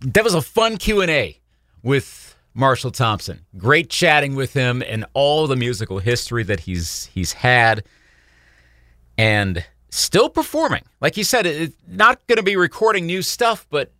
that 0.00 0.22
was 0.22 0.34
a 0.34 0.42
fun 0.42 0.76
Q 0.76 1.00
and 1.00 1.10
A 1.10 1.38
with 1.82 2.36
Marshall 2.54 2.92
Thompson. 2.92 3.44
Great 3.56 3.90
chatting 3.90 4.36
with 4.36 4.52
him 4.52 4.82
and 4.86 5.04
all 5.14 5.46
the 5.46 5.56
musical 5.56 5.98
history 5.98 6.44
that 6.44 6.60
he's 6.60 7.06
he's 7.06 7.32
had, 7.32 7.82
and 9.18 9.64
still 9.90 10.28
performing. 10.28 10.84
Like 11.00 11.16
he 11.16 11.24
said, 11.24 11.44
it's 11.44 11.76
not 11.88 12.24
going 12.28 12.36
to 12.36 12.42
be 12.42 12.56
recording 12.56 13.06
new 13.06 13.20
stuff, 13.20 13.66
but 13.68 13.90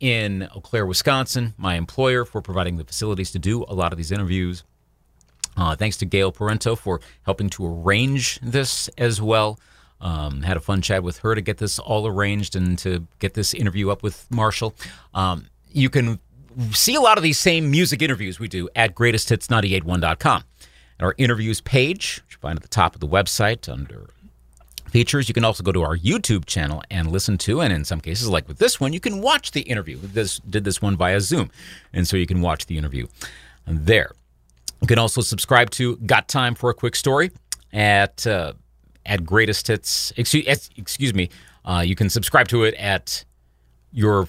in 0.00 0.48
Eau 0.54 0.60
Claire, 0.60 0.86
Wisconsin, 0.86 1.54
my 1.56 1.76
employer, 1.76 2.24
for 2.24 2.42
providing 2.42 2.76
the 2.76 2.84
facilities 2.84 3.30
to 3.32 3.38
do 3.38 3.64
a 3.68 3.74
lot 3.74 3.92
of 3.92 3.96
these 3.96 4.12
interviews. 4.12 4.64
Uh, 5.56 5.76
thanks 5.76 5.96
to 5.98 6.04
Gail 6.04 6.32
Parento 6.32 6.76
for 6.76 7.00
helping 7.22 7.48
to 7.50 7.66
arrange 7.66 8.40
this 8.40 8.88
as 8.98 9.22
well. 9.22 9.58
Um, 10.04 10.42
had 10.42 10.58
a 10.58 10.60
fun 10.60 10.82
chat 10.82 11.02
with 11.02 11.18
her 11.18 11.34
to 11.34 11.40
get 11.40 11.56
this 11.56 11.78
all 11.78 12.06
arranged 12.06 12.54
and 12.54 12.78
to 12.80 13.06
get 13.20 13.32
this 13.32 13.54
interview 13.54 13.90
up 13.90 14.02
with 14.02 14.30
Marshall. 14.30 14.74
Um, 15.14 15.46
you 15.72 15.88
can 15.88 16.20
see 16.72 16.94
a 16.94 17.00
lot 17.00 17.16
of 17.16 17.24
these 17.24 17.38
same 17.38 17.70
music 17.70 18.02
interviews 18.02 18.38
we 18.38 18.46
do 18.46 18.68
at 18.76 18.94
greatesthits981.com. 18.94 20.44
Our 21.00 21.14
interviews 21.16 21.62
page, 21.62 22.22
which 22.26 22.36
you 22.36 22.40
find 22.40 22.56
at 22.56 22.62
the 22.62 22.68
top 22.68 22.94
of 22.94 23.00
the 23.00 23.08
website 23.08 23.66
under 23.72 24.10
features. 24.90 25.26
You 25.26 25.34
can 25.34 25.44
also 25.44 25.64
go 25.64 25.72
to 25.72 25.82
our 25.82 25.96
YouTube 25.96 26.44
channel 26.44 26.82
and 26.90 27.10
listen 27.10 27.36
to, 27.38 27.60
and 27.60 27.72
in 27.72 27.84
some 27.84 28.00
cases, 28.00 28.28
like 28.28 28.46
with 28.46 28.58
this 28.58 28.78
one, 28.78 28.92
you 28.92 29.00
can 29.00 29.20
watch 29.20 29.50
the 29.50 29.62
interview. 29.62 29.98
This 30.00 30.38
did 30.38 30.64
this 30.64 30.80
one 30.80 30.96
via 30.96 31.20
Zoom, 31.20 31.50
and 31.92 32.06
so 32.06 32.16
you 32.16 32.26
can 32.26 32.40
watch 32.40 32.66
the 32.66 32.78
interview 32.78 33.06
there. 33.66 34.12
You 34.80 34.86
can 34.86 34.98
also 34.98 35.20
subscribe 35.20 35.70
to 35.70 35.96
Got 35.96 36.28
Time 36.28 36.54
for 36.54 36.70
a 36.70 36.74
Quick 36.74 36.94
Story 36.94 37.32
at 37.72 38.24
uh, 38.26 38.52
at 39.06 39.24
Greatest 39.24 39.66
Hits. 39.68 40.12
Excuse, 40.16 40.70
excuse 40.76 41.14
me. 41.14 41.30
Uh, 41.64 41.82
you 41.84 41.94
can 41.94 42.10
subscribe 42.10 42.48
to 42.48 42.64
it 42.64 42.74
at 42.74 43.24
your 43.92 44.28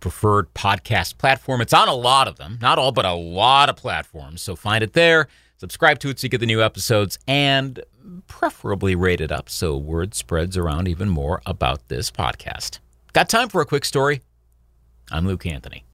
preferred 0.00 0.52
podcast 0.54 1.16
platform. 1.18 1.60
It's 1.60 1.72
on 1.72 1.88
a 1.88 1.94
lot 1.94 2.28
of 2.28 2.36
them, 2.36 2.58
not 2.60 2.78
all, 2.78 2.92
but 2.92 3.04
a 3.06 3.14
lot 3.14 3.68
of 3.68 3.76
platforms. 3.76 4.42
So 4.42 4.54
find 4.54 4.84
it 4.84 4.92
there. 4.92 5.28
Subscribe 5.56 5.98
to 6.00 6.10
it 6.10 6.18
so 6.18 6.26
you 6.26 6.28
get 6.28 6.40
the 6.40 6.46
new 6.46 6.62
episodes 6.62 7.18
and 7.26 7.80
preferably 8.26 8.94
rate 8.94 9.20
it 9.20 9.32
up 9.32 9.48
so 9.48 9.76
word 9.76 10.14
spreads 10.14 10.56
around 10.56 10.88
even 10.88 11.08
more 11.08 11.40
about 11.46 11.88
this 11.88 12.10
podcast. 12.10 12.80
Got 13.14 13.28
time 13.28 13.48
for 13.48 13.60
a 13.60 13.66
quick 13.66 13.84
story? 13.84 14.20
I'm 15.10 15.26
Luke 15.26 15.46
Anthony. 15.46 15.84